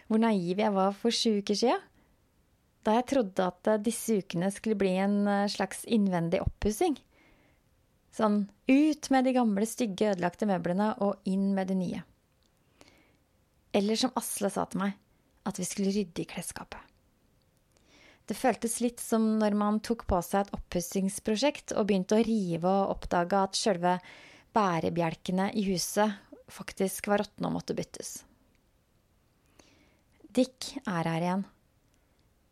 hvor 0.08 0.20
naiv 0.22 0.58
jeg 0.62 0.72
var 0.72 0.94
for 0.96 1.14
sju 1.14 1.42
uker 1.42 1.58
sia. 1.58 1.74
Da 2.86 2.94
jeg 2.96 3.04
trodde 3.10 3.44
at 3.44 3.68
eh, 3.68 3.80
disse 3.84 4.16
ukene 4.22 4.48
skulle 4.54 4.78
bli 4.80 4.94
en 4.96 5.18
eh, 5.28 5.50
slags 5.52 5.82
innvendig 5.84 6.40
oppussing. 6.40 6.96
Sånn 8.16 8.46
ut 8.70 9.10
med 9.12 9.28
de 9.28 9.34
gamle, 9.36 9.66
stygge, 9.68 10.14
ødelagte 10.14 10.48
møblene 10.48 10.94
og 11.04 11.28
inn 11.28 11.50
med 11.58 11.68
de 11.68 11.76
nye. 11.76 12.00
Eller 13.76 14.00
som 14.00 14.14
Asle 14.16 14.48
sa 14.50 14.64
til 14.70 14.80
meg, 14.86 14.96
at 15.48 15.58
vi 15.60 15.66
skulle 15.66 15.94
rydde 15.94 16.22
i 16.22 16.28
klesskapet. 16.28 16.80
Det 18.28 18.36
føltes 18.36 18.78
litt 18.84 19.00
som 19.00 19.24
når 19.40 19.56
man 19.56 19.80
tok 19.80 20.04
på 20.08 20.20
seg 20.24 20.44
et 20.44 20.56
oppussingsprosjekt 20.58 21.72
og 21.72 21.88
begynte 21.88 22.18
å 22.18 22.24
rive 22.26 22.68
og 22.68 22.98
oppdaga 22.98 23.46
at 23.46 23.56
sjølve 23.56 23.94
bærebjelkene 24.56 25.48
i 25.56 25.64
huset 25.70 26.18
faktisk 26.52 27.08
var 27.08 27.22
råtne 27.24 27.48
og 27.48 27.56
måtte 27.56 27.76
byttes. 27.76 28.18
Dick 30.28 30.74
er 30.84 31.08
her 31.08 31.24
igjen. 31.24 31.46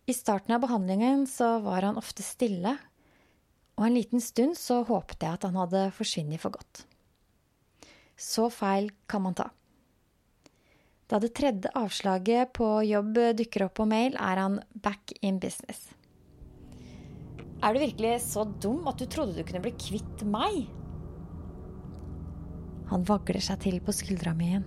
I 0.09 0.15
starten 0.17 0.55
av 0.57 0.63
behandlingen 0.65 1.27
så 1.29 1.59
var 1.65 1.85
han 1.85 1.99
ofte 2.01 2.25
stille, 2.25 2.77
og 3.77 3.85
en 3.85 3.97
liten 3.99 4.23
stund 4.23 4.57
så 4.57 4.81
håpte 4.89 5.27
jeg 5.27 5.37
at 5.37 5.45
han 5.45 5.59
hadde 5.61 5.91
forsvunnet 5.97 6.41
for 6.41 6.57
godt. 6.57 6.87
Så 8.17 8.49
feil 8.55 8.89
kan 9.11 9.27
man 9.27 9.37
ta. 9.37 9.51
Da 11.07 11.21
det 11.23 11.35
tredje 11.39 11.71
avslaget 11.79 12.51
på 12.57 12.67
jobb 12.83 13.19
dukker 13.39 13.69
opp 13.69 13.77
på 13.79 13.87
mail, 13.87 14.17
er 14.19 14.41
han 14.43 14.59
back 14.83 15.13
in 15.23 15.39
business. 15.43 15.93
Er 17.63 17.73
du 17.73 17.81
virkelig 17.81 18.19
så 18.27 18.45
dum 18.45 18.89
at 18.91 18.99
du 18.99 19.07
trodde 19.11 19.37
du 19.37 19.47
kunne 19.47 19.63
bli 19.65 19.73
kvitt 19.79 20.25
meg? 20.29 20.67
Han 22.91 23.07
vagler 23.07 23.43
seg 23.43 23.63
til 23.63 23.79
på 23.83 23.95
skuldra 23.95 24.35
mi 24.37 24.51
igjen. 24.51 24.67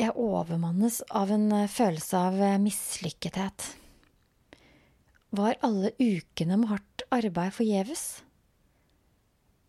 Jeg 0.00 0.16
overmannes 0.18 0.98
av 1.14 1.30
en 1.30 1.46
følelse 1.70 2.18
av 2.18 2.40
mislykkethet. 2.64 3.68
Var 5.32 5.60
alle 5.64 5.92
ukene 6.00 6.58
med 6.58 6.72
hardt 6.72 7.04
arbeid 7.14 7.54
forgjeves? 7.54 8.02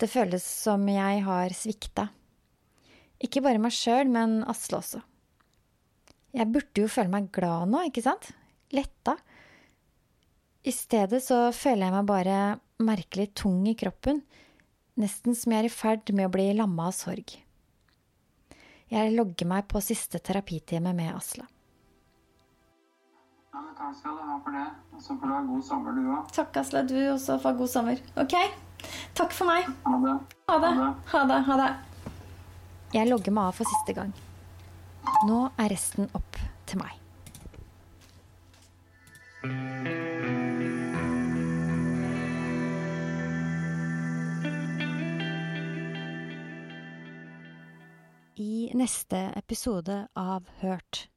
Det 0.02 0.10
føles 0.10 0.44
som 0.44 0.88
jeg 0.90 1.22
har 1.28 1.54
svikta. 1.56 2.10
Ikke 3.24 3.44
bare 3.44 3.62
meg 3.62 3.74
sjøl, 3.76 4.10
men 4.12 4.42
Asle 4.52 4.80
også. 4.82 5.02
Jeg 6.34 6.50
burde 6.50 6.82
jo 6.84 6.90
føle 6.90 7.12
meg 7.14 7.30
glad 7.36 7.70
nå, 7.72 7.86
ikke 7.88 8.04
sant? 8.04 8.32
Letta. 8.74 9.16
I 10.66 10.72
stedet 10.74 11.22
så 11.24 11.46
føler 11.56 11.88
jeg 11.88 11.96
meg 11.96 12.10
bare 12.10 12.38
merkelig 12.84 13.30
tung 13.38 13.62
i 13.70 13.76
kroppen, 13.80 14.24
nesten 15.00 15.38
som 15.38 15.54
jeg 15.54 15.64
er 15.64 15.70
i 15.70 15.74
ferd 15.74 16.12
med 16.16 16.28
å 16.30 16.34
bli 16.34 16.50
lamma 16.58 16.90
av 16.90 16.96
sorg. 16.98 17.36
Jeg 18.94 19.14
logger 19.16 19.50
meg 19.50 19.68
på 19.72 19.82
siste 19.82 20.20
terapitime 20.22 20.92
med 20.96 21.14
Asle. 21.16 21.46
Ja, 23.54 23.62
men 23.62 23.74
takk 23.78 23.96
skal 23.98 24.18
du 24.18 24.26
ha 24.28 24.36
for 24.44 24.58
det. 24.58 24.66
Og 24.94 25.02
så 25.02 25.16
får 25.16 25.30
du 25.30 25.34
ha 25.34 25.40
god 25.48 25.64
sommer, 25.70 25.96
du 25.98 26.12
òg. 26.14 26.30
Takk, 26.36 26.60
Asle. 26.62 26.84
Du 26.90 26.98
også 27.14 27.40
får 27.42 27.58
god 27.62 27.72
sommer. 27.74 28.04
Ok? 28.22 28.36
Takk 29.18 29.34
for 29.34 29.50
meg. 29.50 29.70
Ha 29.88 29.98
det. 30.04 30.14
Ha 30.50 30.60
det. 30.66 30.72
Ha 31.14 31.26
det. 31.32 31.42
Ha 31.48 31.58
det. 31.62 31.72
Jeg 32.94 33.10
logger 33.10 33.34
meg 33.34 33.50
av 33.50 33.56
for 33.58 33.66
siste 33.66 33.96
gang. 33.98 34.12
Nå 35.26 35.48
er 35.58 35.72
resten 35.74 36.12
opp 36.14 36.38
til 36.70 36.84
meg. 36.84 37.00
i 48.44 48.72
neste 48.74 49.18
episode 49.38 50.08
av 50.18 50.48
Hørt. 50.62 51.08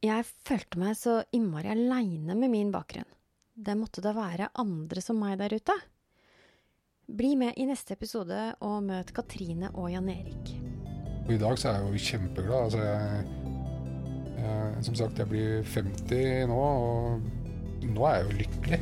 Jeg 0.00 0.24
følte 0.24 0.80
meg 0.80 0.96
så 0.96 1.18
innmari 1.36 1.72
aleine 1.74 2.36
med 2.38 2.50
min 2.50 2.72
bakgrunn. 2.72 3.08
Det 3.52 3.76
måtte 3.76 4.02
da 4.04 4.14
være 4.16 4.52
andre 4.62 5.02
som 5.04 5.20
meg 5.20 5.36
der 5.42 5.56
ute. 5.58 5.76
Bli 7.08 7.34
med 7.40 7.58
i 7.58 7.66
neste 7.68 7.98
episode 7.98 8.40
og 8.64 8.80
møt 8.88 9.12
Katrine 9.16 9.72
og 9.74 9.90
Jan 9.92 10.10
Erik. 10.14 10.67
I 11.28 11.36
dag 11.36 11.58
så 11.58 11.68
er 11.68 11.74
jeg 11.78 11.92
jo 11.92 12.04
kjempeglad. 12.10 12.62
Altså 12.64 12.78
jeg, 12.82 13.24
jeg, 14.38 14.84
som 14.86 14.94
sagt, 14.94 15.18
jeg 15.18 15.28
blir 15.28 15.62
50 15.74 16.46
nå, 16.48 16.62
og 16.62 17.88
nå 17.88 18.06
er 18.08 18.14
jeg 18.16 18.24
jo 18.24 18.38
lykkelig. 18.42 18.80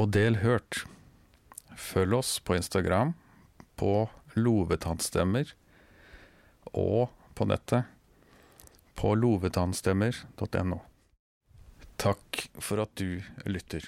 Og 0.00 0.10
del 0.16 0.40
hørt. 0.40 0.84
Følg 1.76 2.20
oss 2.22 2.38
på 2.40 2.56
Instagram, 2.56 3.12
på 3.76 4.08
Lovetannstemmer 4.36 5.52
og 6.72 7.10
på 7.36 7.46
nettet 7.48 7.88
på 9.00 9.14
lovetannstemmer.no. 9.16 10.76
Takk 12.00 12.42
for 12.60 12.82
at 12.84 12.92
du 13.00 13.20
lytter. 13.48 13.86